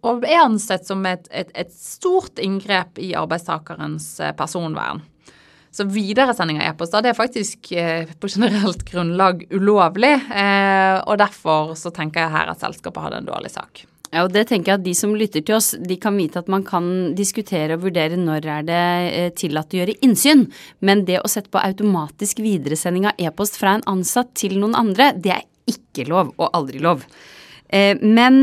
Og 0.03 0.27
er 0.27 0.43
ansett 0.43 0.87
som 0.87 1.05
et, 1.07 1.29
et, 1.31 1.51
et 1.55 1.71
stort 1.73 2.39
inngrep 2.43 2.99
i 2.99 3.15
arbeidstakerens 3.15 4.19
eh, 4.21 4.35
personvern. 4.35 5.03
Så 5.73 5.87
videresending 5.89 6.59
av 6.61 6.73
e-poster 6.73 7.05
det 7.05 7.13
er 7.13 7.17
faktisk 7.17 7.71
eh, 7.73 8.11
på 8.21 8.29
generelt 8.29 8.83
grunnlag 8.89 9.47
ulovlig. 9.55 10.17
Eh, 10.27 10.99
og 11.07 11.17
derfor 11.23 11.77
så 11.79 11.95
tenker 11.95 12.25
jeg 12.25 12.35
her 12.35 12.51
at 12.51 12.63
selskapet 12.63 13.07
hadde 13.07 13.23
en 13.23 13.31
dårlig 13.31 13.55
sak. 13.55 13.87
Ja, 14.13 14.27
og 14.27 14.35
det 14.35 14.43
tenker 14.51 14.75
jeg 14.75 14.81
at 14.83 14.85
De 14.85 14.93
som 14.93 15.15
lytter 15.17 15.41
til 15.41 15.57
oss, 15.57 15.71
de 15.81 15.97
kan 15.97 16.19
vite 16.19 16.43
at 16.43 16.51
man 16.53 16.67
kan 16.67 17.15
diskutere 17.17 17.79
og 17.79 17.87
vurdere 17.87 18.19
når 18.21 18.49
er 18.59 18.67
det 18.69 18.83
tillatt 19.41 19.73
å 19.73 19.79
gjøre 19.81 19.97
innsyn, 20.05 20.45
men 20.85 21.07
det 21.09 21.23
å 21.23 21.31
sette 21.33 21.49
på 21.49 21.63
automatisk 21.63 22.43
videresending 22.45 23.09
av 23.09 23.23
e-post 23.23 23.57
fra 23.57 23.79
en 23.79 23.87
ansatt 23.95 24.35
til 24.37 24.59
noen 24.61 24.77
andre, 24.77 25.15
det 25.17 25.33
er 25.39 25.49
ikke 25.71 26.09
lov, 26.11 26.35
og 26.39 26.51
aldri 26.57 26.83
lov. 26.83 27.05
Eh, 27.73 27.97
men 28.01 28.35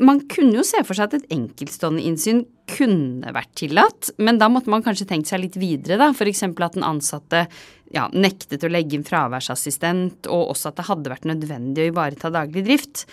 man 0.00 0.22
kunne 0.32 0.60
jo 0.60 0.66
se 0.66 0.80
for 0.86 0.96
seg 0.96 1.10
at 1.10 1.18
et 1.18 1.34
enkeltstående 1.34 2.04
innsyn 2.08 2.44
kunne 2.68 3.32
vært 3.36 3.50
tillatt, 3.60 4.12
men 4.20 4.40
da 4.40 4.48
måtte 4.52 4.72
man 4.72 4.84
kanskje 4.84 5.08
tenkt 5.08 5.30
seg 5.30 5.42
litt 5.42 5.58
videre, 5.60 5.98
da. 6.00 6.10
F.eks. 6.12 6.44
at 6.48 6.76
den 6.76 6.86
ansatte 6.86 7.46
ja, 7.94 8.06
nektet 8.12 8.64
å 8.64 8.70
legge 8.72 8.98
inn 8.98 9.06
fraværsassistent, 9.06 10.28
og 10.28 10.54
også 10.54 10.72
at 10.72 10.80
det 10.80 10.88
hadde 10.88 11.12
vært 11.12 11.28
nødvendig 11.28 11.84
å 11.86 11.92
ivareta 11.92 12.32
daglig 12.32 12.64
drift. 12.68 13.06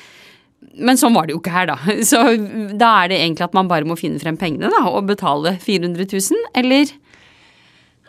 Men 0.75 0.99
sånn 0.99 1.15
var 1.15 1.27
det 1.27 1.35
jo 1.35 1.41
ikke 1.41 1.55
her, 1.55 1.69
da. 1.71 1.77
Så 2.09 2.23
da 2.75 2.91
er 3.03 3.11
det 3.11 3.19
egentlig 3.21 3.47
at 3.47 3.57
man 3.57 3.71
bare 3.71 3.87
må 3.87 3.99
finne 3.99 4.21
frem 4.23 4.39
pengene, 4.39 4.71
da, 4.71 4.85
og 4.91 5.07
betale 5.11 5.57
400 5.63 6.07
000, 6.07 6.51
eller? 6.61 6.95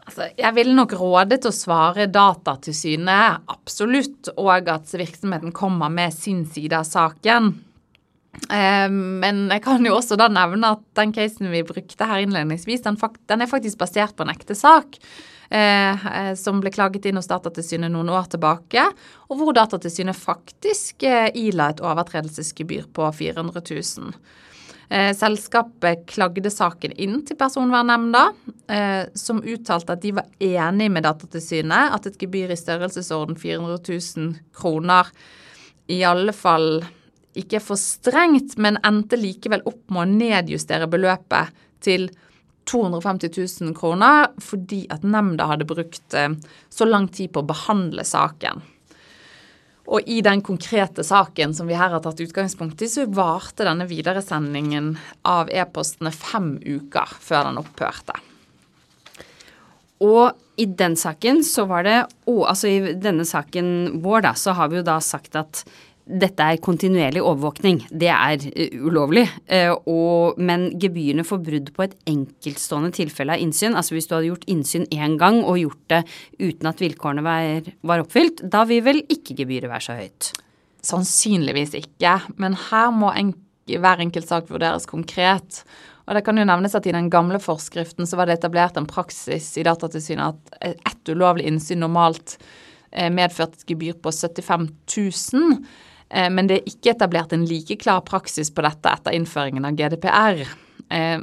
Altså, 0.06 0.28
jeg 0.38 0.54
vil 0.54 0.70
nok 0.76 0.92
råde 1.00 1.38
til 1.42 1.50
å 1.50 1.56
svare 1.56 2.06
Datatilsynet, 2.06 3.46
absolutt, 3.50 4.30
og 4.38 4.68
at 4.70 4.92
virksomheten 4.94 5.54
kommer 5.54 5.90
med 5.90 6.14
sin 6.14 6.44
side 6.46 6.78
av 6.78 6.86
saken. 6.86 7.50
Eh, 8.52 8.88
men 8.92 9.46
jeg 9.50 9.62
kan 9.64 9.86
jo 9.86 9.96
også 9.96 10.18
da 10.20 10.28
nevne 10.30 10.76
at 10.76 10.84
den 10.98 11.14
casen 11.16 11.50
vi 11.50 11.64
brukte 11.66 12.06
her 12.08 12.22
innledningsvis, 12.22 12.84
den, 12.86 12.98
er 13.42 13.50
faktisk 13.50 13.80
basert 13.80 14.16
på 14.16 14.26
en 14.26 14.34
ekte 14.34 14.54
sak. 14.58 15.00
Eh, 15.46 16.06
eh, 16.10 16.32
som 16.38 16.58
ble 16.62 16.72
klaget 16.75 17.06
inn 17.06 17.18
hos 17.18 17.30
Datatilsynet 17.30 17.90
noen 17.90 18.10
år 18.10 18.30
tilbake, 18.30 18.86
og 19.26 19.42
hvor 19.42 19.54
Datatilsynet 19.58 20.18
faktisk 20.18 21.06
ila 21.06 21.70
et 21.70 21.82
overtredelsesgebyr 21.82 22.90
på 22.94 23.10
400 23.14 23.62
000. 23.62 24.14
Eh, 24.88 25.11
selskapet 25.19 26.05
klagde 26.07 26.50
saken 26.50 26.93
inn 26.95 27.19
til 27.26 27.38
Personvernnemnda, 27.38 28.28
eh, 28.71 29.09
som 29.19 29.43
uttalte 29.43 29.97
at 29.97 30.02
de 30.02 30.12
var 30.14 30.28
enig 30.38 30.90
med 30.95 31.02
Datatilsynet 31.02 31.97
at 31.97 32.07
et 32.07 32.19
gebyr 32.21 32.55
i 32.55 32.59
størrelsesorden 32.61 33.35
400 33.35 33.81
000 33.83 34.37
kroner 34.55 35.11
i 35.90 36.05
alle 36.07 36.35
fall 36.35 36.85
ikke 37.37 37.61
for 37.61 37.78
strengt, 37.81 38.55
men 38.62 38.78
endte 38.87 39.19
likevel 39.19 39.66
opp 39.66 39.90
med 39.90 40.05
å 40.05 40.12
nedjustere 40.23 40.87
beløpet 40.90 41.50
til 41.83 42.07
250 42.71 43.35
000 43.35 43.75
kroner 43.78 44.31
fordi 44.43 44.85
at 44.90 45.05
nemnda 45.07 45.50
hadde 45.50 45.66
brukt 45.66 46.14
eh, 46.14 46.31
så 46.71 46.87
lang 46.87 47.11
tid 47.11 47.35
på 47.35 47.43
å 47.43 47.50
behandle 47.50 48.07
saken. 48.07 48.62
Og 49.87 50.09
i 50.11 50.19
den 50.25 50.43
konkrete 50.43 51.05
saken 51.07 51.55
som 51.55 51.69
vi 51.71 51.76
her 51.78 51.93
har 51.95 52.02
tatt 52.02 52.21
utgangspunkt 52.25 52.83
i, 52.83 52.88
så 52.90 53.07
varte 53.07 53.66
denne 53.66 53.87
videresendingen 53.87 54.97
av 55.26 55.52
e-postene 55.52 56.11
fem 56.14 56.57
uker 56.64 57.14
før 57.23 57.50
den 57.50 57.61
opphørte. 57.62 58.19
Og 60.02 60.35
i 60.61 60.66
den 60.66 60.97
saken 60.97 61.43
så 61.45 61.64
var 61.69 61.87
det 61.87 61.97
Og 62.28 62.43
Altså 62.50 62.69
i 62.69 62.93
denne 63.00 63.25
saken 63.25 64.00
vår, 64.05 64.26
da, 64.26 64.33
så 64.37 64.52
har 64.57 64.69
vi 64.69 64.81
jo 64.81 64.87
da 64.87 64.99
sagt 65.00 65.37
at 65.38 65.62
dette 66.06 66.44
er 66.44 66.60
kontinuerlig 66.62 67.22
overvåkning. 67.22 67.80
Det 67.90 68.10
er 68.14 68.42
uh, 68.46 68.76
ulovlig. 68.86 69.25
Uh, 69.50 69.75
og, 69.90 70.38
men 70.38 70.68
gebyrene 70.80 71.26
for 71.26 71.42
brudd 71.42 71.72
på 71.75 71.86
et 71.86 71.96
enkeltstående 72.08 72.92
tilfelle 72.94 73.34
av 73.34 73.42
innsyn, 73.42 73.75
altså 73.75 73.96
hvis 73.96 74.06
du 74.06 74.14
hadde 74.14 74.30
gjort 74.30 74.46
innsyn 74.50 74.86
én 74.94 75.18
gang 75.20 75.42
og 75.42 75.58
gjort 75.60 75.82
det 75.92 76.02
uten 76.38 76.70
at 76.70 76.82
vilkårene 76.82 77.26
var, 77.26 77.72
var 77.86 78.04
oppfylt, 78.04 78.44
da 78.52 78.62
vil 78.70 78.84
vel 78.86 79.02
ikke 79.12 79.38
gebyret 79.40 79.72
være 79.72 79.86
så 79.88 79.98
høyt? 79.98 80.30
Sannsynligvis 80.86 81.75
ikke, 81.80 82.20
men 82.38 82.54
her 82.68 82.94
må 82.94 83.10
en, 83.16 83.34
hver 83.66 84.04
enkelt 84.04 84.30
sak 84.30 84.46
vurderes 84.52 84.86
konkret. 84.86 85.64
Og 86.06 86.14
det 86.14 86.22
kan 86.26 86.38
jo 86.38 86.46
nevnes 86.46 86.76
at 86.78 86.86
I 86.86 86.94
den 86.94 87.10
gamle 87.10 87.40
forskriften 87.42 88.06
så 88.06 88.18
var 88.18 88.28
det 88.28 88.38
etablert 88.38 88.78
en 88.78 88.86
praksis 88.86 89.56
i 89.58 89.66
Datatilsynet 89.66 90.38
at 90.62 90.78
ett 90.86 91.10
ulovlig 91.10 91.48
innsyn 91.50 91.82
normalt 91.82 92.36
eh, 92.92 93.10
medførte 93.10 93.58
et 93.58 93.75
gebyr 93.75 93.98
på 93.98 94.14
75 94.14 94.68
000. 95.34 95.58
Eh, 96.10 96.30
men 96.30 96.46
det 96.48 96.54
er 96.58 96.68
ikke 96.70 96.90
etablert 96.94 97.32
en 97.34 97.46
like 97.48 97.76
klar 97.82 98.00
praksis 98.06 98.50
på 98.54 98.62
dette 98.66 98.88
etter 98.92 99.12
innføringen 99.16 99.64
av 99.66 99.72
GDPR. 99.78 100.36
Eh, 100.94 101.18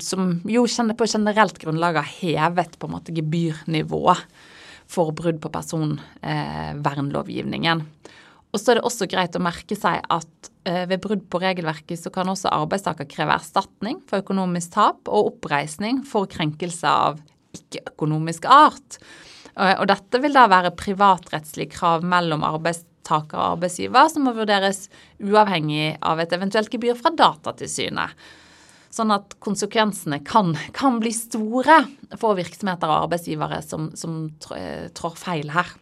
som 0.00 0.40
jo 0.48 0.62
på 0.96 1.06
generelt 1.06 1.58
grunnlag 1.60 1.94
har 2.00 2.08
hevet 2.22 2.78
på 2.80 2.86
en 2.88 2.94
måte 2.94 3.12
gebyrnivået 3.12 4.18
for 4.88 5.12
brudd 5.12 5.40
på 5.42 5.52
personvernlovgivningen. 5.52 7.84
Og 8.48 8.56
så 8.56 8.72
er 8.72 8.76
det 8.78 8.88
også 8.88 9.04
greit 9.12 9.36
å 9.36 9.44
merke 9.44 9.76
seg 9.76 10.00
at 10.08 10.32
eh, 10.64 10.88
ved 10.88 11.04
brudd 11.04 11.28
på 11.28 11.36
regelverket 11.42 12.00
så 12.00 12.08
kan 12.12 12.28
også 12.32 12.48
arbeidstaker 12.48 13.04
kreve 13.10 13.36
erstatning 13.36 14.00
for 14.08 14.16
økonomisk 14.24 14.72
tap 14.78 15.00
og 15.04 15.26
oppreisning 15.34 16.00
for 16.08 16.24
krenkelse 16.32 16.88
av 16.88 17.20
ikke-økonomisk 17.58 18.44
art. 18.48 18.98
Og 19.58 19.90
dette 19.90 20.20
vil 20.22 20.36
da 20.36 20.46
være 20.46 20.70
privatrettslige 20.78 21.74
krav 21.74 22.04
mellom 22.06 22.44
arbeidstaker 22.46 22.97
arbeidstaker 23.08 23.38
og 23.38 23.56
arbeidsgiver, 23.56 24.08
som 24.10 24.26
må 24.26 24.34
vurderes 24.36 24.88
uavhengig 25.20 25.98
av 26.02 26.20
et 26.20 26.32
eventuelt 26.32 26.70
gebyr 26.70 26.96
fra 26.98 27.10
Datatilsynet. 27.10 28.14
Sånn 28.90 29.12
at 29.12 29.36
konsekvensene 29.44 30.22
kan, 30.24 30.54
kan 30.72 30.98
bli 30.98 31.12
store 31.12 31.82
for 32.16 32.36
virksomheter 32.38 32.88
og 32.88 33.08
arbeidsgivere 33.08 33.60
som, 33.62 33.90
som 33.94 34.30
trår 34.40 35.18
feil 35.20 35.52
her. 35.52 35.74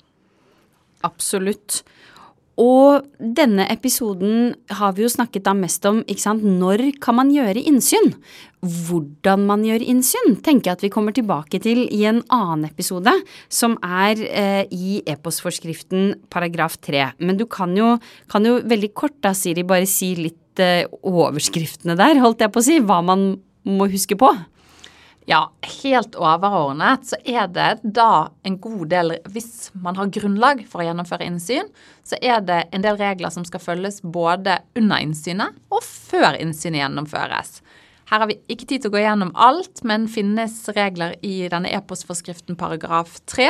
Absolutt. 1.06 1.84
Og 2.56 3.04
denne 3.20 3.66
episoden 3.68 4.54
har 4.78 4.94
vi 4.96 5.04
jo 5.04 5.10
snakket 5.12 5.44
da 5.44 5.52
mest 5.56 5.84
om 5.88 6.00
ikke 6.08 6.22
sant? 6.22 6.44
når 6.46 6.88
kan 7.04 7.18
man 7.18 7.32
gjøre 7.34 7.60
innsyn? 7.68 8.14
Hvordan 8.64 9.44
man 9.46 9.64
gjør 9.66 9.84
innsyn, 9.84 10.38
tenker 10.40 10.70
jeg 10.70 10.78
at 10.78 10.84
vi 10.86 10.92
kommer 10.92 11.12
tilbake 11.14 11.60
til 11.62 11.84
i 11.92 12.06
en 12.08 12.22
annen 12.32 12.64
episode, 12.68 13.12
som 13.52 13.76
er 13.84 14.22
eh, 14.24 14.62
i 14.72 15.02
e-postforskriften 15.04 16.14
paragraf 16.32 16.78
3. 16.80 17.10
Men 17.20 17.36
du 17.36 17.44
kan 17.44 17.76
jo, 17.76 17.98
kan 18.32 18.48
jo, 18.48 18.56
veldig 18.64 18.92
kort 18.96 19.20
da, 19.20 19.34
Siri, 19.36 19.66
bare 19.68 19.86
si 19.90 20.14
litt 20.16 20.64
eh, 20.64 20.88
overskriftene 21.04 21.98
der, 22.00 22.22
holdt 22.24 22.42
jeg 22.42 22.54
på 22.56 22.64
å 22.64 22.68
si, 22.72 22.80
hva 22.80 23.02
man 23.04 23.34
må 23.68 23.90
huske 23.92 24.16
på. 24.18 24.32
Ja, 25.26 25.40
helt 25.82 26.14
overordnet 26.14 27.08
så 27.08 27.16
er 27.26 27.48
det 27.50 27.80
da 27.82 28.28
en 28.46 28.60
god 28.62 28.84
del 28.92 29.16
Hvis 29.34 29.72
man 29.74 29.98
har 29.98 30.12
grunnlag 30.14 30.62
for 30.70 30.82
å 30.82 30.86
gjennomføre 30.86 31.26
innsyn, 31.26 31.66
så 32.06 32.18
er 32.22 32.44
det 32.46 32.60
en 32.70 32.84
del 32.84 32.98
regler 33.00 33.34
som 33.34 33.42
skal 33.46 33.62
følges 33.64 33.98
både 34.02 34.60
under 34.78 35.02
innsynet 35.02 35.58
og 35.74 35.82
før 35.82 36.38
innsynet 36.38 36.84
gjennomføres. 36.84 37.58
Her 38.06 38.22
har 38.22 38.30
vi 38.30 38.38
ikke 38.46 38.68
tid 38.70 38.84
til 38.84 38.92
å 38.92 38.94
gå 38.94 39.02
gjennom 39.02 39.32
alt, 39.34 39.82
men 39.82 40.06
finnes 40.06 40.60
regler 40.76 41.16
i 41.26 41.48
denne 41.50 41.74
e-postforskriften 41.74 42.54
paragraf 42.60 43.18
3. 43.26 43.48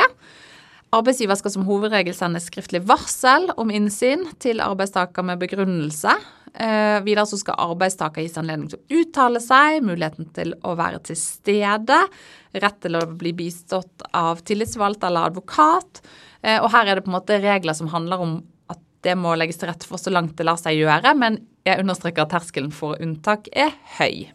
Arbeidsgiver 0.97 1.37
skal 1.37 1.53
som 1.53 1.67
hovedregel 1.67 2.17
sende 2.17 2.41
skriftlig 2.41 2.81
varsel 2.89 3.51
om 3.53 3.69
innsyn 3.69 4.25
til 4.41 4.65
arbeidstaker 4.65 5.29
med 5.29 5.43
begrunnelse 5.45 6.15
videre 6.57 7.25
så 7.29 7.37
skal 7.37 7.59
arbeidstaker 7.67 8.23
gis 8.25 8.37
anledning 8.39 8.71
til 8.71 8.79
å 8.79 9.01
uttale 9.01 9.41
seg, 9.43 9.83
muligheten 9.85 10.29
til 10.33 10.55
å 10.65 10.73
være 10.79 11.03
til 11.09 11.19
stede, 11.19 11.99
rett 12.57 12.79
til 12.81 12.97
å 12.97 13.03
bli 13.11 13.33
bistått 13.37 14.05
av 14.17 14.41
tillitsvalgt 14.47 15.05
eller 15.05 15.29
advokat. 15.29 16.01
Eh, 16.41 16.59
og 16.61 16.71
her 16.73 16.87
er 16.87 16.97
det 16.97 17.05
på 17.05 17.11
en 17.11 17.17
måte 17.19 17.39
regler 17.43 17.77
som 17.77 17.91
handler 17.91 18.23
om 18.23 18.33
at 18.71 18.81
det 19.05 19.15
må 19.19 19.35
legges 19.37 19.59
til 19.61 19.71
rette 19.71 19.87
for 19.87 20.01
så 20.01 20.13
langt 20.13 20.37
det 20.37 20.47
lar 20.47 20.59
seg 20.59 20.79
gjøre, 20.79 21.13
men 21.17 21.41
jeg 21.67 21.83
understreker 21.83 22.25
at 22.25 22.33
terskelen 22.35 22.73
for 22.73 22.99
unntak 23.03 23.49
er 23.53 23.73
høy. 23.99 24.27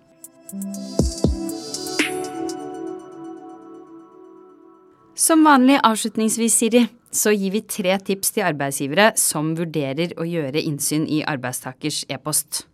Som 5.23 5.45
vanlig 5.47 5.79
avslutningsvis, 5.87 6.57
Siri 6.59 6.87
så 7.13 7.33
gir 7.37 7.53
vi 7.53 7.63
tre 7.69 7.97
tips 8.01 8.33
til 8.35 8.47
arbeidsgivere 8.49 9.13
som 9.21 9.53
vurderer 9.59 10.15
å 10.17 10.27
gjøre 10.27 10.63
innsyn 10.65 11.05
i 11.05 11.21
arbeidstakers 11.29 12.05
e-post. 12.13 12.65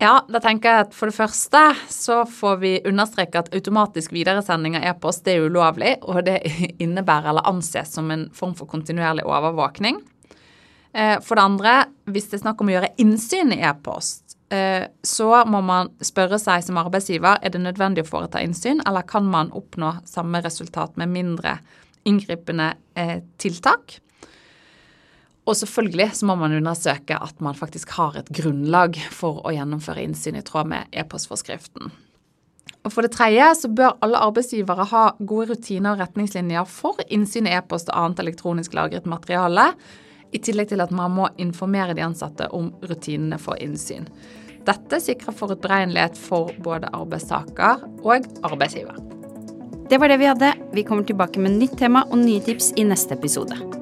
Ja, 0.00 0.22
da 0.32 0.40
tenker 0.40 0.72
jeg 0.72 0.84
at 0.86 0.94
for 0.96 1.10
det 1.10 1.16
første 1.18 1.60
så 1.92 2.22
får 2.24 2.54
vi 2.62 2.70
understreke 2.88 3.42
at 3.42 3.50
automatisk 3.52 4.14
videresending 4.16 4.78
av 4.78 4.86
e-post 4.94 5.28
er 5.28 5.44
ulovlig, 5.44 5.98
og 6.08 6.24
det 6.24 6.38
innebærer 6.84 7.30
eller 7.34 7.48
anses 7.50 7.92
som 7.98 8.08
en 8.10 8.30
form 8.34 8.56
for 8.56 8.70
kontinuerlig 8.70 9.26
overvåkning. 9.28 10.00
Eh, 10.96 11.18
for 11.20 11.36
det 11.36 11.44
andre, 11.44 11.74
hvis 12.08 12.30
det 12.30 12.38
er 12.38 12.46
snakk 12.46 12.64
om 12.64 12.72
å 12.72 12.74
gjøre 12.78 12.94
innsyn 13.04 13.52
i 13.52 13.60
e-post, 13.60 14.38
eh, 14.48 14.88
så 15.04 15.44
må 15.46 15.60
man 15.68 15.92
spørre 16.02 16.40
seg 16.40 16.64
som 16.64 16.80
arbeidsgiver 16.80 17.36
er 17.36 17.52
det 17.52 17.60
nødvendig 17.60 18.06
å 18.06 18.10
foreta 18.10 18.40
innsyn, 18.42 18.80
eller 18.88 19.04
kan 19.06 19.28
man 19.28 19.52
oppnå 19.52 19.98
samme 20.08 20.40
resultat 20.42 20.96
med 20.96 21.12
mindre 21.12 21.58
inngripende 22.08 22.74
eh, 22.98 23.18
tiltak. 23.40 23.98
Og 25.48 25.56
selvfølgelig 25.56 26.10
så 26.20 26.28
må 26.28 26.36
man 26.38 26.54
undersøke 26.54 27.16
at 27.16 27.40
man 27.42 27.56
faktisk 27.58 27.90
har 27.96 28.18
et 28.20 28.28
grunnlag 28.34 28.98
for 29.14 29.40
å 29.44 29.54
gjennomføre 29.54 30.04
innsyn 30.04 30.38
i 30.38 30.44
tråd 30.46 30.70
med 30.70 30.92
e-postforskriften. 30.92 31.90
Og 32.80 32.92
For 32.94 33.04
det 33.04 33.12
tredje 33.12 33.46
så 33.58 33.68
bør 33.68 33.98
alle 34.04 34.20
arbeidsgivere 34.24 34.86
ha 34.92 35.02
gode 35.18 35.52
rutiner 35.52 35.92
og 35.92 36.04
retningslinjer 36.04 36.68
for 36.70 37.00
innsyn 37.12 37.48
i 37.48 37.56
e-post 37.58 37.90
og 37.90 37.98
annet 37.98 38.22
elektronisk 38.24 38.76
lagret 38.78 39.08
materiale, 39.10 39.72
i 40.30 40.38
tillegg 40.38 40.70
til 40.70 40.84
at 40.84 40.92
man 40.94 41.10
må 41.10 41.26
informere 41.42 41.96
de 41.98 42.06
ansatte 42.06 42.46
om 42.54 42.70
rutinene 42.86 43.40
for 43.42 43.58
innsyn. 43.58 44.06
Dette 44.68 45.00
sikrer 45.02 45.34
forutberegnelighet 45.34 46.20
for 46.20 46.54
både 46.62 46.92
arbeidstaker 46.94 47.82
og 48.04 48.28
arbeidsgiver. 48.46 49.19
Det 49.90 49.98
var 49.98 50.08
det 50.08 50.16
vi 50.16 50.26
hadde. 50.26 50.52
Vi 50.72 50.82
kommer 50.82 51.02
tilbake 51.02 51.40
med 51.40 51.58
nytt 51.58 51.78
tema 51.78 52.04
og 52.10 52.18
nye 52.18 52.40
tips 52.40 52.70
i 52.78 52.84
neste 52.86 53.16
episode. 53.18 53.79